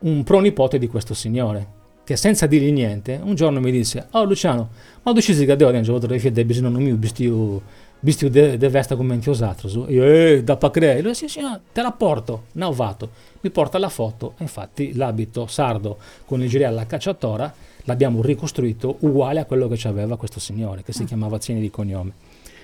[0.00, 4.68] un pronipote di questo signore che senza dirgli niente un giorno mi disse oh Luciano
[5.02, 7.62] ma tu ci sei che devo dire vorrei fare bisogno mio vestito
[8.00, 11.80] vestito de, de vesta come intiosato io eh da pacrei lui sì sì no, te
[11.80, 12.44] la porto.
[12.52, 13.08] Nauvato
[13.40, 17.52] mi porta la foto e infatti l'abito sardo con il girello alla cacciatora
[17.84, 21.68] l'abbiamo ricostruito uguale a quello che ci aveva questo signore che si chiamava Zieni di
[21.70, 22.12] cognome.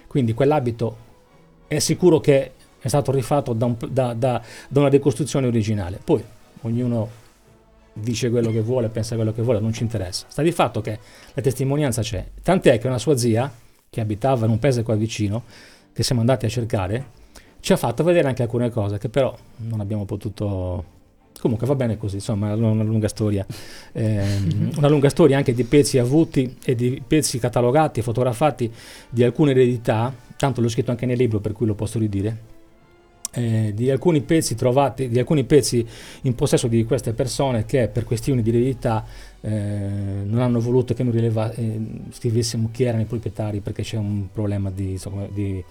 [0.07, 0.97] Quindi quell'abito
[1.67, 6.01] è sicuro che è stato rifatto da, un- da- da- da una ricostruzione originale.
[6.03, 6.25] Poi
[6.63, 7.09] ognuno
[7.93, 10.27] dice quello che vuole, pensa quello che vuole, non ci interessa.
[10.29, 10.99] Sta di fatto che
[11.33, 12.25] la testimonianza c'è.
[12.43, 13.53] Tant'è che una sua zia,
[13.89, 15.43] che abitava in un paese qua vicino,
[15.93, 17.19] che siamo andati a cercare,
[17.61, 20.99] ci ha fatto vedere anche alcune cose che però non abbiamo potuto...
[21.41, 23.47] Comunque va bene così, insomma, è una lunga storia.
[23.93, 28.71] Ehm, una lunga storia anche di pezzi avuti e di pezzi catalogati e fotografati
[29.09, 32.35] di alcune eredità tanto l'ho scritto anche nel libro per cui lo posso ridire,
[33.33, 35.87] eh, di alcuni pezzi trovati, di alcuni pezzi
[36.23, 39.05] in possesso di queste persone che per questioni di eredità
[39.41, 39.51] eh,
[40.25, 44.27] non hanno voluto che noi rileva- eh, scrivessimo chi erano i proprietari perché c'è un
[44.33, 45.63] problema di, insomma, di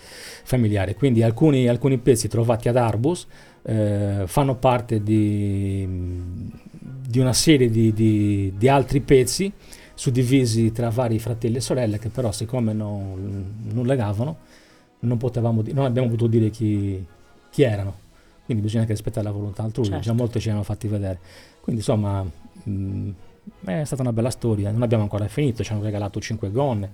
[0.44, 0.96] familiare.
[0.96, 3.28] Quindi alcuni, alcuni pezzi trovati ad Arbus
[3.64, 5.88] eh, fanno parte di,
[7.08, 9.52] di una serie di, di, altri pezzi
[9.94, 14.38] suddivisi tra vari fratelli e sorelle che però siccome non, non legavano
[15.00, 17.04] non, potevamo non abbiamo potuto dire chi,
[17.50, 18.08] chi erano.
[18.46, 20.02] Quindi bisogna anche rispettare la volontà altrui, Certo.
[20.02, 21.20] già molti ci hanno fatti vedere.
[21.62, 22.26] Quindi insomma
[22.64, 23.10] mh,
[23.66, 26.90] è stata una bella storia, non abbiamo ancora finito, ci hanno regalato 5 gonne,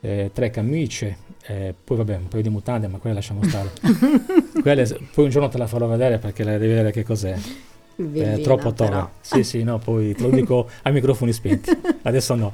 [0.00, 3.70] eh, tre camicie, eh, poi vabbè un paio di mutande, ma quelle lasciamo stare.
[4.62, 4.84] quelle,
[5.14, 7.32] poi un giorno te la farò vedere perché la devi vedere che cos'è.
[7.34, 9.10] È Bellina, troppo toga.
[9.20, 11.70] Sì, sì, no, poi te lo dico ai microfoni spenti.
[12.02, 12.52] Adesso no.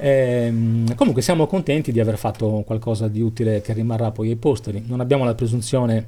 [0.00, 4.82] Ehm, comunque siamo contenti di aver fatto qualcosa di utile che rimarrà poi ai posteri.
[4.86, 6.06] Non abbiamo la presunzione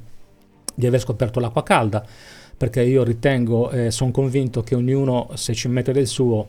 [0.74, 2.04] di aver scoperto l'acqua calda,
[2.56, 6.46] perché io ritengo e sono convinto che ognuno, se ci mette del suo,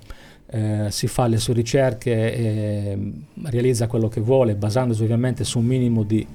[0.47, 3.11] eh, si fa le sue ricerche e
[3.45, 6.25] realizza quello che vuole, basandosi ovviamente su un minimo di,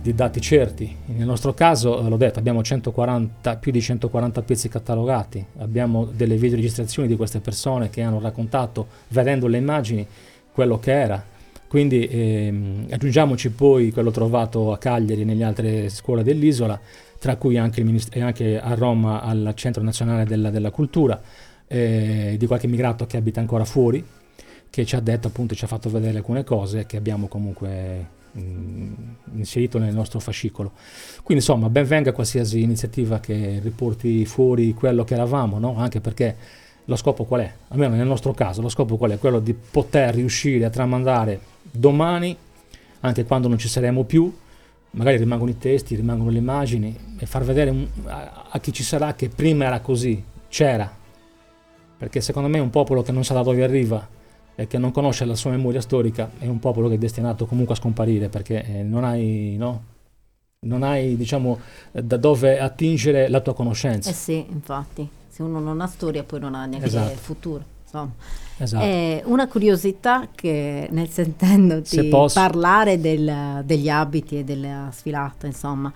[0.00, 0.94] di dati certi.
[1.06, 6.36] Nel nostro caso, eh, l'ho detto, abbiamo 140, più di 140 pezzi catalogati, abbiamo delle
[6.36, 10.06] videoregistrazioni di queste persone che hanno raccontato, vedendo le immagini,
[10.52, 11.24] quello che era.
[11.70, 16.76] Quindi ehm, aggiungiamoci poi quello trovato a Cagliari e nelle altre scuole dell'isola,
[17.16, 21.22] tra cui anche, il minist- e anche a Roma al Centro Nazionale della, della Cultura,
[21.68, 24.04] eh, di qualche immigrato che abita ancora fuori,
[24.68, 28.92] che ci ha detto appunto, ci ha fatto vedere alcune cose che abbiamo comunque mh,
[29.36, 30.72] inserito nel nostro fascicolo.
[31.22, 35.76] Quindi insomma ben venga qualsiasi iniziativa che riporti fuori quello che eravamo, no?
[35.76, 36.34] anche perché
[36.90, 37.52] lo scopo qual è?
[37.68, 39.18] Almeno nel nostro caso, lo scopo qual è?
[39.18, 42.36] Quello di poter riuscire a tramandare domani,
[43.00, 44.32] anche quando non ci saremo più,
[44.92, 47.74] magari rimangono i testi, rimangono le immagini, e far vedere
[48.06, 50.98] a, a chi ci sarà che prima era così, c'era.
[51.96, 54.06] Perché secondo me un popolo che non sa da dove arriva
[54.54, 57.74] e che non conosce la sua memoria storica è un popolo che è destinato comunque
[57.74, 59.84] a scomparire perché eh, non hai, no?
[60.60, 61.58] Non hai, diciamo,
[61.92, 64.10] da dove attingere la tua conoscenza.
[64.10, 67.16] Eh sì, infatti, se uno non ha storia poi non ha neanche Esatto.
[67.16, 67.64] futuro.
[67.82, 68.12] Insomma.
[68.62, 68.84] Esatto.
[68.84, 72.38] Eh, una curiosità che nel sentendoti Se posso.
[72.38, 75.92] parlare del- degli abiti e della sfilata, insomma,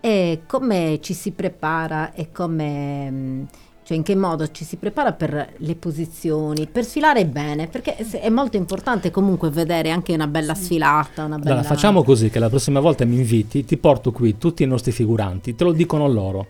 [0.00, 3.46] è come ci si prepara e come, mh,
[3.84, 8.28] cioè in che modo ci si prepara per le posizioni, per sfilare bene, perché è
[8.28, 11.52] molto importante comunque vedere anche una bella sfilata, una bella...
[11.54, 14.92] Allora, facciamo così che la prossima volta mi inviti, ti porto qui tutti i nostri
[14.92, 16.46] figuranti, te lo dicono loro.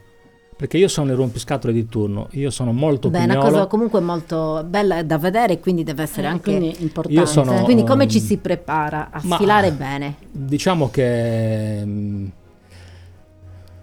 [0.59, 4.01] Perché io sono il rompiscatole di turno, io sono molto Beh, è una cosa comunque
[4.01, 6.51] molto bella da vedere e quindi deve essere Eh, anche...
[6.51, 7.21] quindi importante.
[7.21, 10.17] Io sono- Quindi come um, ci si prepara a ma- sfilare bene?
[10.33, 12.27] Diciamo che mm,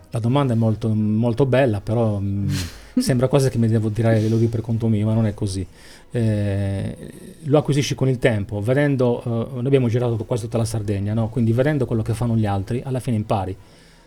[0.10, 2.50] la domanda è molto, molto bella, però mm,
[3.00, 5.66] sembra quasi che mi devo tirare le lodi per conto mio, ma non è così.
[6.12, 7.12] Eh,
[7.44, 11.30] lo acquisisci con il tempo, vedendo, eh, noi abbiamo girato quasi tutta la Sardegna, no?
[11.30, 13.56] quindi vedendo quello che fanno gli altri, alla fine impari.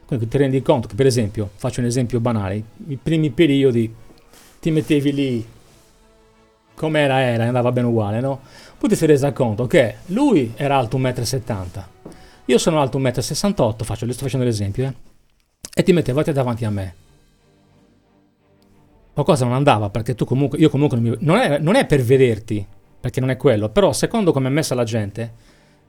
[0.09, 3.94] Quindi ti rendi conto che, per esempio, faccio un esempio banale, i primi periodi
[4.59, 5.46] ti mettevi lì,
[6.74, 8.40] come era era, andava bene uguale, no?
[8.78, 11.42] Poi ti sei resa conto che lui era alto 1,70
[11.76, 12.11] m,
[12.46, 14.94] io sono alto 1,68 m, faccio, sto facendo l'esempio, eh?
[15.74, 16.94] e ti mettevate davanti a me.
[19.12, 22.02] Qualcosa non andava perché tu comunque, io comunque non, mi- non è, non è per
[22.02, 22.64] vederti,
[23.00, 25.32] perché non è quello, però secondo come è messa la gente,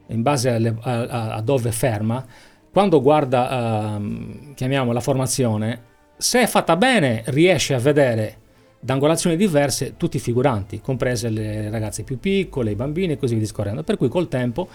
[0.08, 2.26] in base alle- a, a- dove ferma,
[2.72, 5.82] quando guarda, ehm, chiamiamo la formazione,
[6.18, 8.36] se è fatta bene riesce a vedere
[8.80, 13.34] da angolazioni diverse tutti i figuranti, comprese le ragazze più piccole, i bambini e così
[13.34, 13.84] via discorrendo.
[13.84, 14.68] Per cui col tempo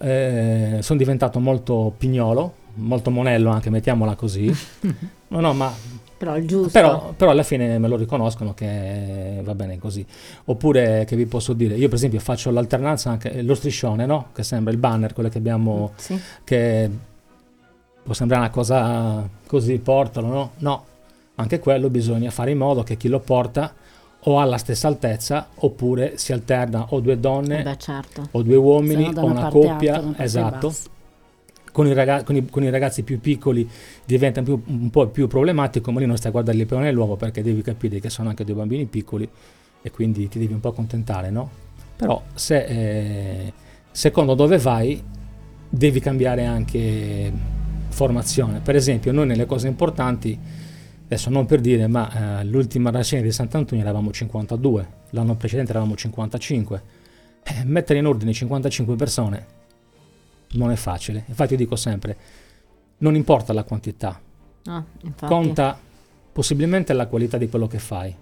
[0.00, 4.52] eh, sono diventato molto pignolo, molto monello anche, mettiamola così.
[5.32, 5.72] No, no, ma
[6.18, 6.68] Però il giusto.
[6.72, 10.04] però, però alla fine me lo riconoscono che va bene così.
[10.44, 14.26] Oppure che vi posso dire, io per esempio faccio l'alternanza anche, lo striscione, no?
[14.34, 16.20] Che sembra il banner, quello che abbiamo, Sì.
[16.44, 16.90] che
[18.02, 20.50] può sembrare una cosa così, portalo, no?
[20.58, 20.84] No,
[21.36, 23.72] anche quello bisogna fare in modo che chi lo porta
[24.24, 28.28] o ha la stessa altezza oppure si alterna o due donne Eh Beh, certo.
[28.30, 30.72] o due uomini o una coppia, alta, esatto.
[31.72, 33.68] Con i, raga- con i- con i ragazzi più piccoli
[34.04, 37.16] diventa più- un po' più problematico, ma lì non stai a guardare il peone nell'uovo
[37.16, 39.28] perché devi capire che sono anche due bambini piccoli
[39.80, 41.50] e quindi ti devi un po' accontentare, no?
[41.96, 43.52] Però se eh,
[43.90, 45.02] secondo dove vai
[45.68, 47.32] devi cambiare anche
[47.92, 48.60] formazione.
[48.60, 50.38] Per esempio, noi nelle cose importanti,
[51.04, 55.94] adesso non per dire, ma eh, l'ultima rassegna di Sant'Antonio eravamo 52, l'anno precedente eravamo
[55.94, 56.82] 55.
[57.44, 59.46] Eh, mettere in ordine 55 persone
[60.52, 61.24] non è facile.
[61.26, 62.16] Infatti io dico sempre,
[62.98, 64.20] non importa la quantità,
[64.66, 64.84] Ah,
[65.26, 65.76] conta
[66.32, 68.14] possibilmente la qualità di quello che fai.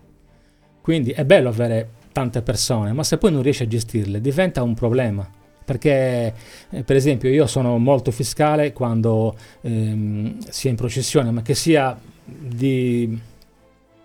[0.80, 4.74] Quindi è bello avere tante persone, ma se poi non riesci a gestirle diventa un
[4.74, 5.28] problema.
[5.70, 6.34] Perché,
[6.70, 11.54] eh, per esempio, io sono molto fiscale quando ehm, si è in processione, ma che
[11.54, 13.16] sia di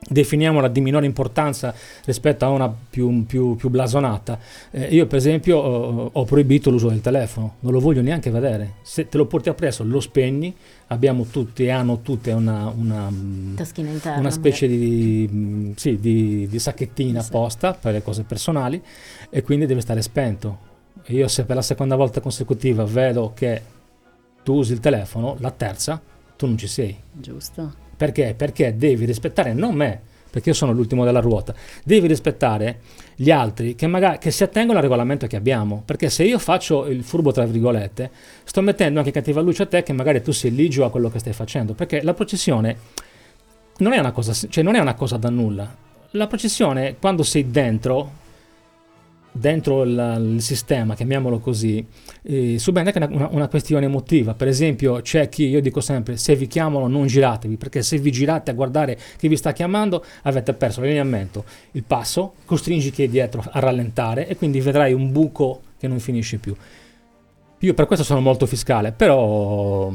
[0.08, 1.74] definiamola di minore importanza
[2.06, 4.38] rispetto a una più, più- più blasonata.
[4.70, 8.76] Eh, io, per esempio, ho, ho proibito l'uso del telefono, non lo voglio neanche vedere.
[8.84, 10.56] Se te lo porti appresso, lo spegni.
[10.90, 14.20] Abbiamo tutti e hanno tutte una, una, mm, interna.
[14.20, 17.30] una specie di, mm, sì, di, di sacchettina Sì.
[17.30, 18.80] apposta per le cose personali
[19.32, 20.74] e quindi deve stare spento.
[21.08, 23.62] Io se per la seconda volta consecutiva vedo che
[24.44, 26.02] tu usi il telefono, la terza
[26.36, 26.96] tu non ci sei.
[27.12, 27.74] Giusto.
[27.96, 28.34] Perché?
[28.36, 31.54] Perché devi rispettare non me, perché io sono l'ultimo della ruota,
[31.84, 32.80] devi rispettare
[33.16, 35.82] gli altri che magari che si attengono al regolamento che abbiamo.
[35.86, 38.12] Perché se io faccio il furbo, tra virgolette,
[38.44, 41.20] sto mettendo anche cattiva luce a te che magari tu sei ligio a quello che
[41.20, 41.74] stai facendo.
[41.74, 42.78] Perché la processione
[43.78, 45.74] non è una cosa, cioè non è una cosa da nulla.
[46.12, 48.24] La processione, quando sei dentro,
[49.38, 51.86] dentro il, il sistema, chiamiamolo così,
[52.24, 54.34] eh, subentra anche una, una- una questione emotiva.
[54.34, 58.12] Per esempio, c'è chi, io dico sempre, se vi chiamano non giratevi, perché se vi
[58.12, 63.08] girate a guardare chi vi sta chiamando avete perso l'allineamento, il passo, costringi chi è
[63.08, 66.56] dietro a rallentare e quindi vedrai un buco che non finisce più.
[67.60, 69.92] Io per questo sono molto fiscale, però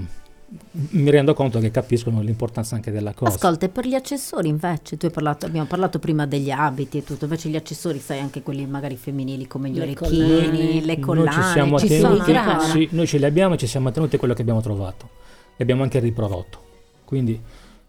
[0.73, 3.35] mi rendo conto che capiscono l'importanza anche della cosa.
[3.35, 7.05] Ascolta, e per gli accessori invece, tu hai parlato, abbiamo parlato prima degli abiti e
[7.05, 10.81] tutto, invece gli accessori, sai, anche quelli magari femminili come gli Le orecchini, collane.
[10.81, 12.61] le Noi collane, ci siamo ci sono attenuti, ancora.
[12.69, 15.09] sì, noi ce li abbiamo e ci siamo attenuti a quello che abbiamo trovato
[15.57, 16.59] e abbiamo anche riprodotto.
[17.05, 17.41] Quindi,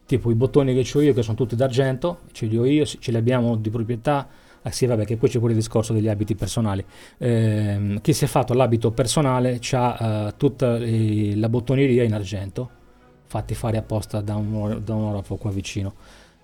[0.05, 3.12] tipo i bottoni che ho io, che sono tutti d'argento, ce li ho io, ce
[3.12, 4.28] li abbiamo di proprietà.
[4.64, 6.86] Ah sì, vabbè, che poi c'è pure il discorso degli abiti personali.
[7.18, 12.70] Ehm, chi si è fatto l'abito personale ha tutta eh, la bottonieria in argento,
[13.26, 15.93] fatti fare apposta da un, da un orafo qua vicino.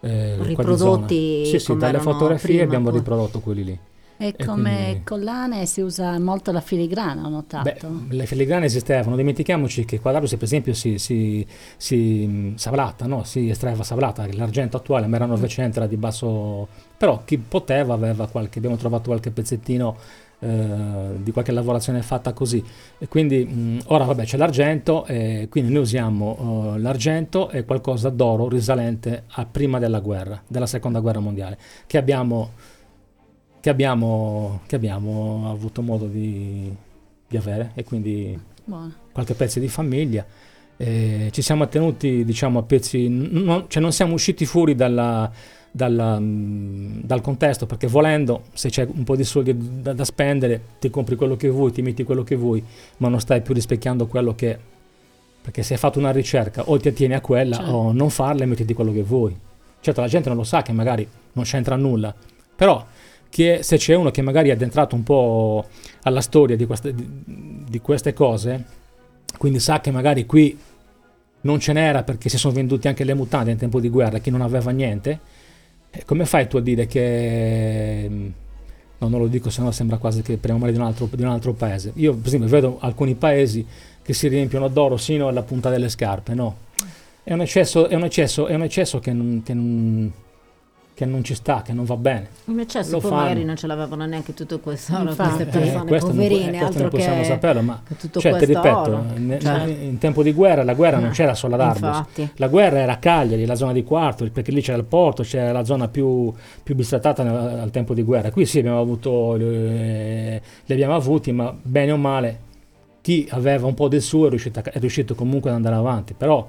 [0.01, 1.45] eh, Riprodotti.
[1.45, 2.97] Sì, sì, dalle fotografie prima, abbiamo poi.
[2.99, 3.79] riprodotto quelli lì.
[4.17, 7.87] E E come quindi- collane si usa molto la filigrana, ho notato.
[7.87, 11.45] Beh, le filigrane esistevano, dimentichiamoci che qua ad Arus, per esempio si, si,
[11.77, 13.23] si mh, savrata, no?
[13.23, 18.27] si estraeva savrata, l'argento attuale ma era 900, era di basso, però chi poteva aveva
[18.27, 19.95] qualche, abbiamo trovato qualche pezzettino
[20.39, 22.63] eh, di qualche lavorazione fatta così
[22.99, 28.09] e quindi mh, ora vabbè c'è l'argento e quindi noi usiamo eh, l'argento e qualcosa
[28.09, 31.57] d'oro risalente a prima della guerra, della seconda guerra mondiale,
[31.87, 32.51] che abbiamo,
[33.67, 36.73] che abbiamo, che abbiamo avuto modo di,
[37.27, 38.93] di avere e quindi Buono.
[39.11, 40.25] qualche pezzo di famiglia.
[40.77, 45.29] Eh, ci siamo attenuti diciamo a pezzi, non, cioè non siamo usciti fuori dalla-
[45.69, 50.61] dalla, mm, dal contesto perché volendo se c'è un po' di soldi da, da spendere
[50.79, 52.63] ti compri quello che vuoi, ti metti quello che vuoi,
[52.99, 54.57] ma non stai più rispecchiando quello che...
[55.41, 57.71] perché se hai fatto una ricerca o ti attieni a quella Certo.
[57.71, 59.37] o non farla e mettiti quello che vuoi.
[59.81, 62.15] Certo la gente non lo sa che magari non c'entra nulla,
[62.55, 62.85] però
[63.29, 65.65] che se c'è uno che magari è addentrato un po'
[66.03, 67.07] alla storia di queste, di,
[67.69, 68.65] di queste cose,
[69.37, 70.57] quindi sa che magari qui
[71.41, 74.29] non ce n'era perché si sono venduti anche le mutande in tempo di guerra, chi
[74.29, 75.19] non aveva niente,
[75.89, 78.07] eh, come fai tu a dire che...
[78.09, 78.27] mm,
[78.99, 81.29] No, non lo dico, sennò sembra quasi che parliamo male di un, altro, di un
[81.29, 81.91] altro paese.
[81.97, 83.63] Io, per esempio, vedo alcuni paesi
[84.01, 86.57] che si riempiono d'oro sino alla punta delle scarpe, no?
[87.23, 90.11] È un eccesso, è un eccesso, è un eccesso che, non, che, non,
[90.97, 92.27] che non ci sta, che non va bene.
[92.45, 93.15] Un eccesso, fanno.
[93.17, 96.49] magari non ce l'avevano neanche tutto questo oro, queste Eh, persone non pu- poverine, eh,
[96.49, 100.23] questo altro non possiamo che saperlo, ma tutto cioè, ti ripeto, ne- Cioè, in tempo
[100.23, 102.29] di guerra la guerra non Eh, c'era solo ad Arbus, infatti.
[102.37, 105.51] la guerra era a Cagliari, la zona di Quarto, perché lì c'era il porto, c'era
[105.51, 106.33] la zona più,
[106.63, 108.31] più bistratata nel- al tempo di guerra.
[108.31, 112.39] Qui sì abbiamo avuto, eh, li abbiamo avuti, ma bene o male,
[113.01, 116.15] chi aveva un po' del suo è riuscito, a- è riuscito comunque ad andare avanti,
[116.15, 116.47] però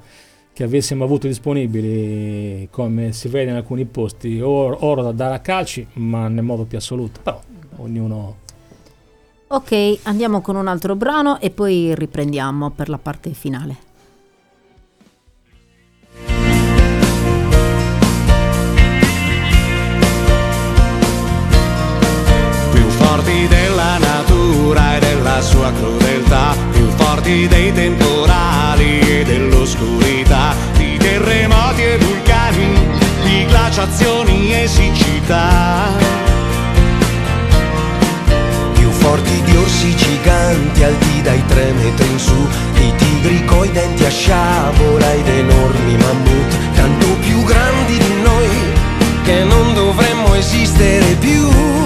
[0.59, 5.38] che avessimo avuto disponibili, come si vede in alcuni posti, or- oro da dare a
[5.38, 7.20] calci, ma nel modo più assoluto.
[7.22, 7.40] Però
[7.76, 8.38] ognuno...
[9.46, 13.76] Ok, andiamo con un altro brano e poi riprendiamo per la parte finale.
[22.72, 30.17] più forti della natura e della sua crudeltà, più forti dei temporali e dell'oscurità,
[30.76, 32.74] di terremoti e vulcani,
[33.24, 35.96] di glaciazioni e siccità.
[38.74, 44.04] più forti di orsi giganti alti dai tre metri in su, di tigri coi denti
[44.04, 48.48] a sciabola ed enormi mammut, tanto più grandi di noi
[49.24, 51.77] che non dovremmo esistere più.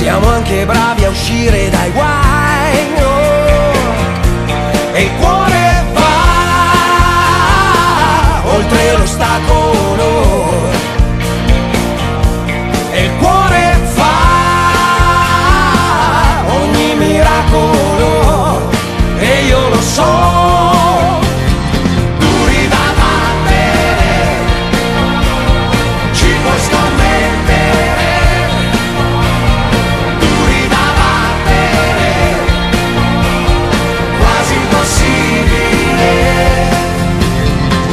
[0.00, 2.29] Siamo anche bravi a uscire dai guai.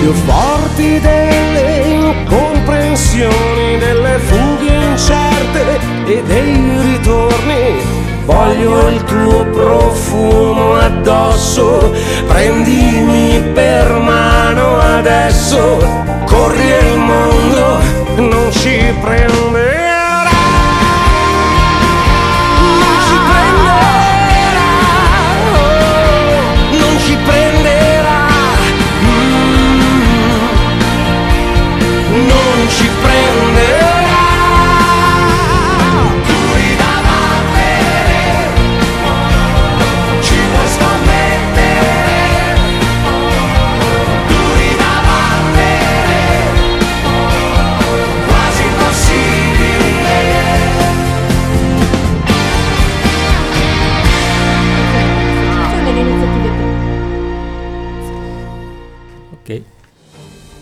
[0.07, 7.81] Più forti delle incomprensioni, delle fughe incerte e dei ritorni.
[8.23, 11.93] Voglio il tuo profumo addosso,
[12.25, 15.77] prendimi per mano adesso,
[16.23, 17.77] corri il mondo
[18.15, 19.96] non ci prenderà.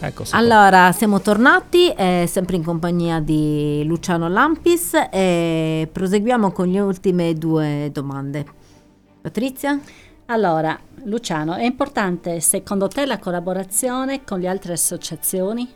[0.06, 0.24] Ecco.
[0.32, 7.34] Allora, siamo tornati, eh, sempre in compagnia di Luciano Lampis e proseguiamo con le ultime
[7.34, 8.46] due domande.
[9.20, 9.80] Patrizia?
[10.28, 15.68] Allora, Luciano, è importante secondo te la collaborazione con le altre associazioni?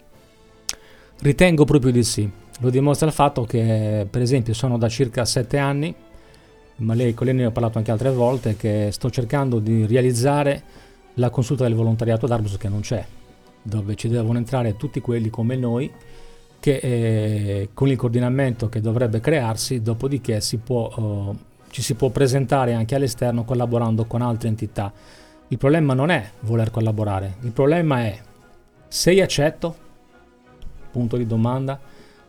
[1.22, 2.30] Ritengo proprio di sì.
[2.60, 5.94] Lo dimostra il fatto che, per esempio, sono da circa sette anni,
[6.78, 10.64] ma lei, con lei ne ho parlato anche altre volte, che sto cercando di realizzare
[11.16, 13.04] la consulta del volontariato d'Arbus che non c'è,
[13.62, 15.91] dove ci devono entrare tutti quelli come noi
[16.60, 20.89] che eh, con il coordinamento che dovrebbe crearsi, dopodiché si può,
[21.32, 21.36] eh,
[21.70, 24.91] ci si può presentare anche all'esterno collaborando con altre entità.
[25.47, 28.20] Il problema non è voler collaborare, il problema è
[28.88, 29.76] sei accetto,
[30.91, 31.80] punto di domanda.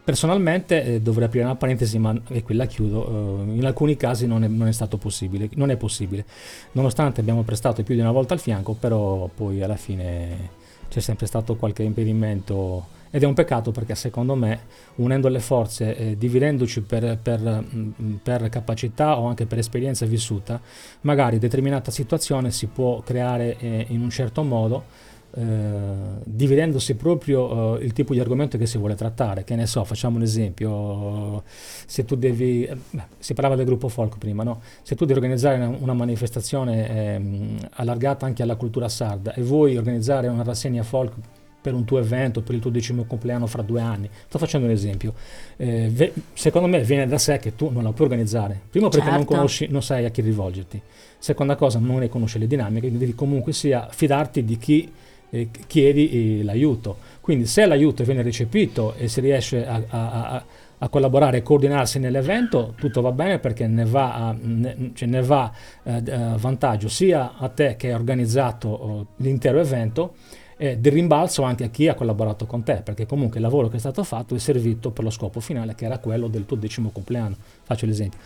[0.03, 3.45] Personalmente eh, dovrei aprire una parentesi, ma e qui la chiudo.
[3.47, 6.25] eh, in alcuni casi non è, non è stato possibile, non è possibile.
[6.73, 10.59] Nonostante abbiamo prestato più di una volta al fianco, però poi alla fine
[10.91, 14.61] c'è sempre stato qualche impedimento ed è un peccato perché secondo me
[14.97, 20.61] unendo le forze, eh, dividendoci per, per, mm, per capacità o anche per esperienza vissuta,
[21.03, 27.93] magari determinata situazione si può creare eh, in un certo modo dividendosi proprio eh, il
[27.93, 29.45] tipo di argomento che si vuole trattare.
[29.45, 31.43] Che ne so, facciamo un esempio,
[31.87, 34.61] se tu devi, eh, beh, si parlava del gruppo folk prima, no?
[34.83, 39.77] se tu devi organizzare una, una manifestazione ehm, allargata anche alla cultura sarda e vuoi
[39.77, 41.13] organizzare una rassegna folk
[41.61, 44.09] per un tuo evento, per il tuo decimo compleanno fra due anni.
[44.27, 45.13] Sto facendo un esempio.
[45.57, 48.59] Eh, ve- secondo me viene da sé che tu non la puoi organizzare.
[48.71, 49.35] Primo perché non Certo.
[49.35, 50.81] conosci, non sai a chi rivolgerti.
[51.19, 54.91] Seconda cosa, non ne conosci le dinamiche, quindi devi comunque sia fidarti di chi
[55.31, 56.99] eh, chiedi eh, l'aiuto.
[57.21, 60.45] Quindi se l'aiuto viene recepito e si riesce a, a-
[60.79, 65.21] a- collaborare e coordinarsi nell'evento, tutto va bene perché ne va, a, ne, cioè ne
[65.23, 65.53] va
[65.83, 70.15] eh, eh, vantaggio sia a te che hai organizzato oh, l'intero evento
[70.57, 73.77] e del rimbalzo anche a chi ha collaborato con te, perché comunque il lavoro che
[73.77, 76.91] è stato fatto è servito per lo scopo finale che era quello del tuo decimo
[76.91, 77.37] compleanno.
[77.63, 78.19] Faccio l'esempio.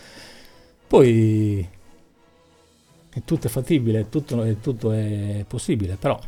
[0.86, 1.68] Poi
[3.10, 6.18] è tutto è fattibile, tutto, tutto è possibile, però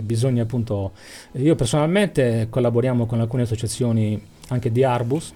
[0.00, 0.92] bisogna appunto...
[1.32, 5.32] Io personalmente collaboriamo con alcune associazioni anche di Arbus,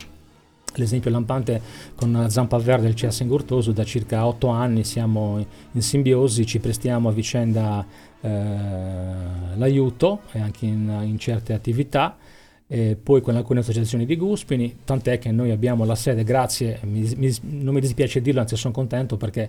[0.74, 1.60] l'esempio lampante
[1.94, 6.58] con Zampa Verde e il CS Ingurtoso da circa otto anni siamo in simbiosi, ci
[6.58, 7.84] prestiamo a vicenda
[8.20, 8.28] eh,
[9.56, 12.16] l'aiuto e anche in, in certe attività.
[12.68, 17.14] E poi con alcune associazioni di Guspini, tant'è che noi abbiamo la sede, grazie, mi-
[17.16, 19.48] mi- non mi dispiace dirlo, anzi sono contento perché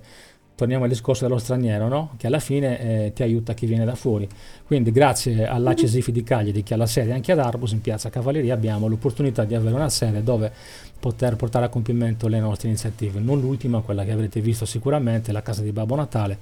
[0.58, 2.14] torniamo al discorso dello straniero, no?
[2.18, 4.28] che alla fine eh, ti aiuta chi viene da fuori.
[4.66, 8.56] Quindi grazie all'ACESIFI di Cagliari che ha la sede anche ad Arbus in piazza Cavalleria
[8.56, 10.52] abbiamo l'opportunità di avere una sede dove
[11.00, 13.20] poter portare a compimento le nostre iniziative.
[13.20, 16.40] Non l'ultima, quella che avrete visto sicuramente, la casa di Babbo Natale,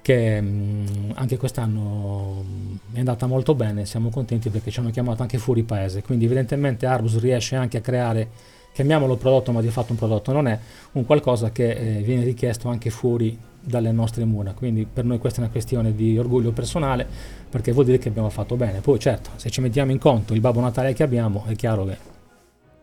[0.00, 5.20] che mh, anche quest'anno mh, è andata molto bene, siamo contenti perché ci hanno chiamato
[5.20, 8.28] anche fuori paese, quindi evidentemente Arbus riesce anche a creare,
[8.72, 10.58] chiamiamolo prodotto ma di fatto un prodotto non è,
[10.92, 15.40] un qualcosa che eh, viene richiesto anche fuori dalle nostre mura, quindi per noi questa
[15.40, 17.06] è una questione di orgoglio personale
[17.48, 20.40] perché vuol dire che abbiamo fatto bene, poi certo se ci mettiamo in conto il
[20.40, 22.10] Babbo Natale che abbiamo è chiaro che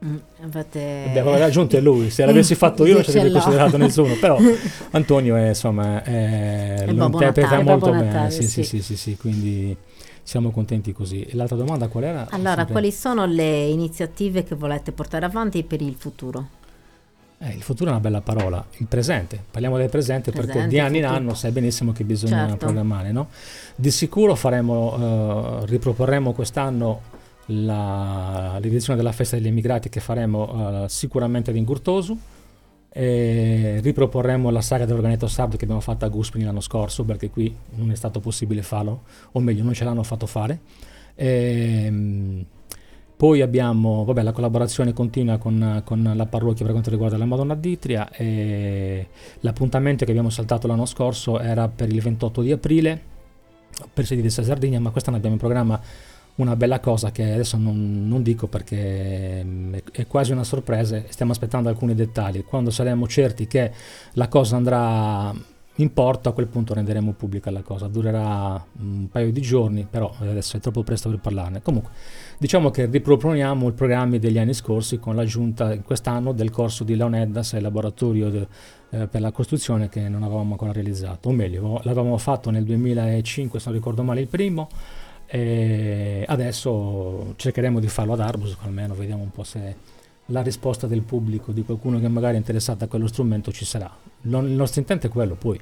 [0.06, 3.32] Mm, aveva raggiunto è lui, se l'avessi fatto io non ci no.
[3.32, 4.38] considerato nessuno, però
[4.92, 8.84] Antonio è, insomma, è, lo interpreta molto bene, sì, sì, sì.
[8.84, 9.76] sì, sì, quindi
[10.22, 11.24] siamo contenti così.
[11.24, 12.28] E l'altra domanda qual era?
[12.30, 16.50] Allora, quali sono le iniziative che volete portare avanti per il futuro?
[17.40, 20.80] Eh, il futuro è una bella parola, il presente, parliamo del presente, perché Presente, di
[20.80, 22.66] anno in anno sai benissimo che bisogna Certo.
[22.66, 23.28] programmare, no?
[23.76, 27.02] Di sicuro faremo, eh, riproporremo quest'anno
[27.50, 32.20] la l'edizione della festa degli emigrati che faremo eh, sicuramente ad Ingurtosu
[32.90, 37.56] e riproporremo la saga dell'organetto sardo che abbiamo fatto a Guspini l'anno scorso perché qui
[37.76, 40.60] non è stato possibile farlo, o meglio non ce l'hanno fatto fare.
[41.14, 42.46] Ehm,
[43.18, 47.56] poi abbiamo vabbè, la collaborazione continua con, con la parrocchia per quanto riguarda la Madonna
[47.56, 49.08] d'Itria e
[49.40, 53.16] l'appuntamento che abbiamo saltato l'anno scorso era per il 28 di aprile
[53.94, 55.80] per Sedi di Sardegna, ma quest'anno abbiamo in programma
[56.36, 61.32] una bella cosa che adesso non, non dico perché mm, è quasi una sorpresa, stiamo
[61.32, 62.44] aspettando alcuni dettagli.
[62.44, 63.72] Quando saremo certi che
[64.14, 65.34] la cosa andrà
[65.80, 67.88] in porto, a quel punto renderemo pubblica la cosa.
[67.88, 71.62] Durerà un paio di giorni, però adesso è troppo presto per parlarne.
[71.62, 71.92] Comunque,
[72.38, 77.54] diciamo che riproponiamo i programmi degli anni scorsi con l'aggiunta quest'anno del corso di Leoneddas
[77.54, 78.48] e laboratorio de-
[78.92, 83.60] eh, per la costruzione che non avevamo ancora realizzato, o meglio, l'avevamo fatto nel 2005,
[83.60, 84.70] se non ricordo male, il primo.
[85.30, 89.76] E adesso cercheremo di farlo ad Arbus, almeno vediamo un po' se
[90.28, 93.92] la risposta del pubblico, di qualcuno che magari è interessato a quello strumento ci sarà.
[94.22, 95.60] Lo- il nostro intento è quello, poi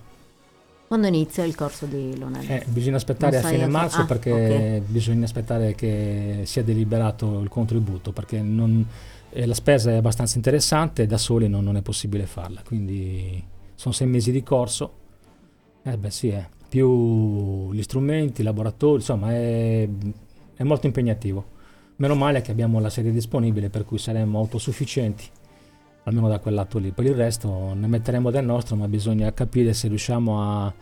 [0.87, 2.47] Quando inizia il corso di Lonello?
[2.47, 7.49] eh, bisogna aspettare Non a fine marzo ah, perché bisogna aspettare che sia deliberato il
[7.49, 8.85] contributo perché non-
[9.31, 13.43] eh, la spesa è abbastanza interessante e da soli non, non è possibile farla, quindi
[13.73, 14.93] sono sei mesi di corso.
[15.83, 16.47] Eh beh sì, eh.
[16.69, 19.87] più gli strumenti, i laboratori, insomma è,
[20.55, 21.53] è molto impegnativo.
[21.97, 25.23] Meno male che abbiamo la sede disponibile per cui saremo autosufficienti,
[26.05, 26.91] almeno da quel lato lì.
[26.91, 30.73] Per il resto ne metteremo del nostro, ma bisogna capire se riusciamo a,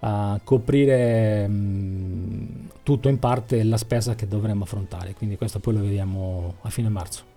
[0.00, 5.14] a coprire mh, tutto in parte la spesa che dovremmo affrontare.
[5.14, 7.36] Quindi questo poi lo vediamo a fine marzo.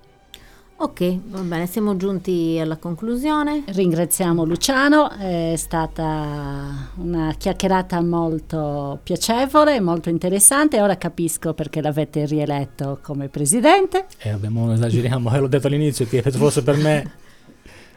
[0.84, 3.66] Ok, va bene, siamo giunti alla conclusione.
[3.68, 10.82] Ringraziamo Luciano, è stata una chiacchierata molto piacevole, molto interessante.
[10.82, 14.08] Ora capisco perché l'avete rieletto come presidente.
[14.18, 17.12] E abbiamo, non esageriamo, eh, l'ho detto all'inizio che se fosse per me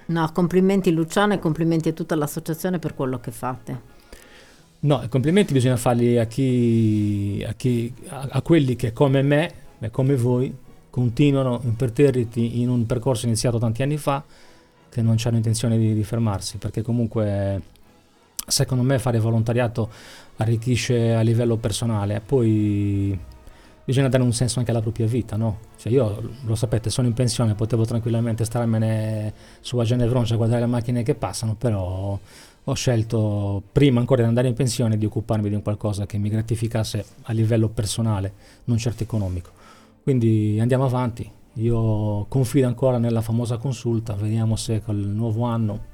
[0.06, 3.80] No, complimenti Luciano e complimenti a tutta l'associazione per quello che fate.
[4.80, 9.52] No, i complimenti bisogna farli a chi, a, chi, a, a quelli che come me
[9.78, 10.54] e come voi
[10.94, 14.22] continuano imperterriti in un percorso iniziato tanti anni fa
[14.88, 17.60] che non hanno intenzione di, di fermarsi perché comunque
[18.46, 19.90] secondo me fare volontariato
[20.36, 23.18] arricchisce a livello personale poi
[23.84, 25.58] bisogna dare un senso anche alla propria vita no?
[25.78, 30.60] cioè io lo sapete sono in pensione potevo tranquillamente starmene su a Genevroncia a guardare
[30.60, 32.16] le macchine che passano però
[32.66, 36.28] ho scelto prima ancora di andare in pensione di occuparmi di un qualcosa che mi
[36.28, 38.32] gratificasse a livello personale,
[38.64, 39.63] non certo economico.
[40.04, 41.28] Quindi andiamo avanti.
[41.54, 45.92] Io confido ancora nella famosa consulta, vediamo se col nuovo anno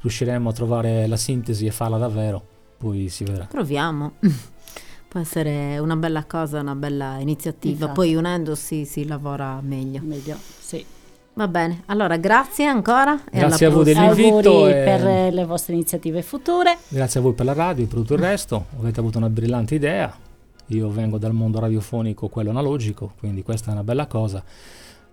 [0.00, 2.42] riusciremo a trovare la sintesi e farla davvero,
[2.78, 3.44] poi si vedrà.
[3.44, 4.12] Proviamo.
[5.08, 7.74] Può essere una bella cosa, una bella iniziativa.
[7.74, 7.92] Infatti.
[7.92, 10.00] Poi unendosi si lavora meglio.
[10.02, 10.82] Meglio, sì.
[11.34, 13.22] Va bene, allora grazie ancora.
[13.30, 16.78] e Grazie alla a voi dell'invito Auguri e- per le vostre iniziative future.
[16.88, 19.74] Grazie a voi per la radio e per tutto il resto, avete avuto una brillante
[19.74, 20.14] idea.
[20.66, 24.42] Io vengo dal mondo radiofonico, quello analogico, quindi questa è una bella cosa.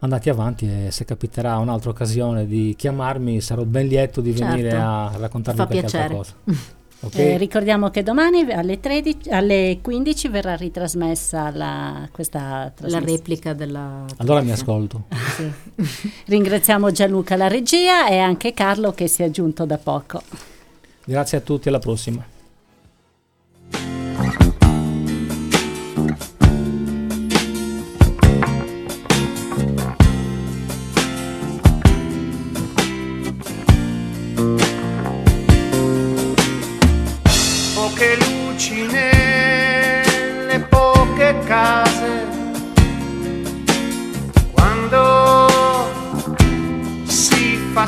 [0.01, 4.85] Andate avanti e se capiterà un'altra occasione di chiamarmi sarò ben lieto di venire Certo.
[4.85, 6.15] a raccontarvi Fa qualche altra piacere.
[6.15, 6.33] cosa.
[7.01, 7.15] Ok?
[7.17, 13.05] Eh, ricordiamo che domani alle, 13, alle 15 verrà ritrasmessa la, questa La trasmissione.
[13.15, 14.03] replica della...
[14.17, 15.05] Allora mi ascolto.
[15.37, 15.49] Sì.
[16.25, 20.21] Ringraziamo Gianluca la regia e anche Carlo che si è aggiunto da poco.
[21.05, 22.21] Grazie a tutti, alla prossima.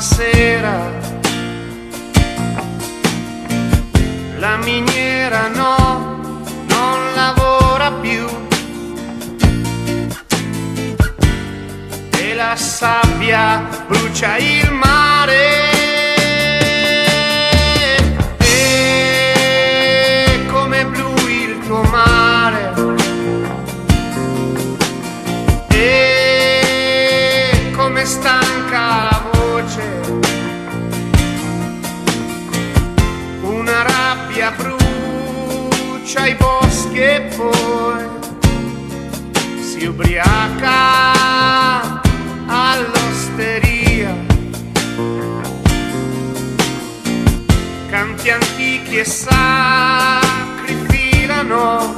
[0.00, 0.90] Sera,
[4.38, 6.20] la miniera no,
[6.66, 8.26] non lavora più.
[12.18, 15.11] E la sabbia brucia il mare.
[36.12, 38.04] ricomincia ai boschi e poi
[39.60, 40.72] si ubriaca
[42.46, 44.14] all'osteria.
[47.88, 51.91] Canti antichi e sacri filano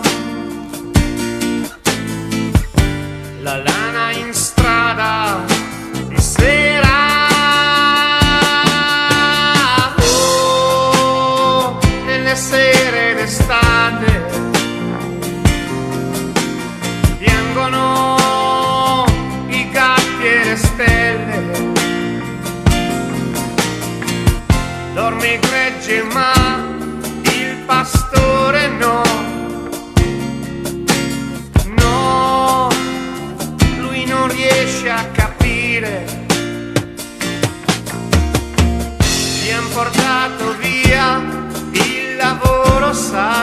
[42.95, 43.34] passar.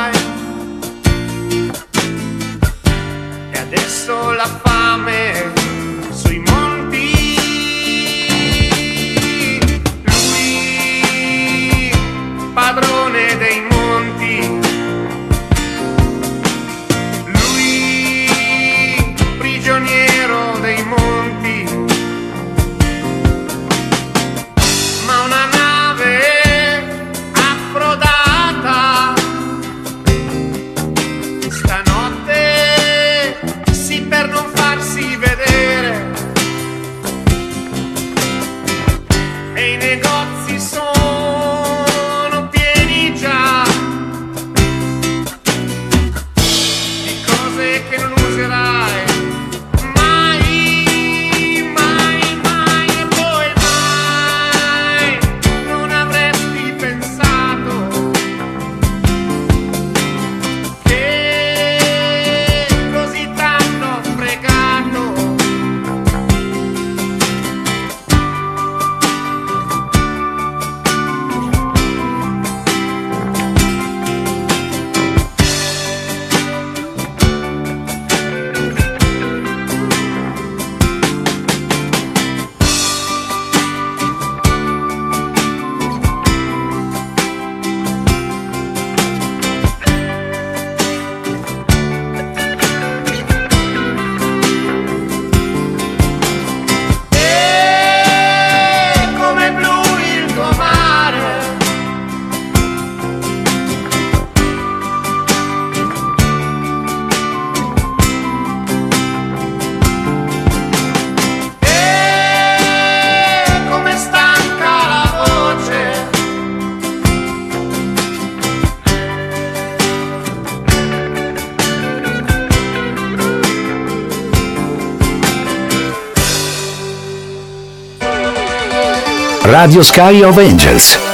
[129.51, 131.10] Radio Sky of Angels.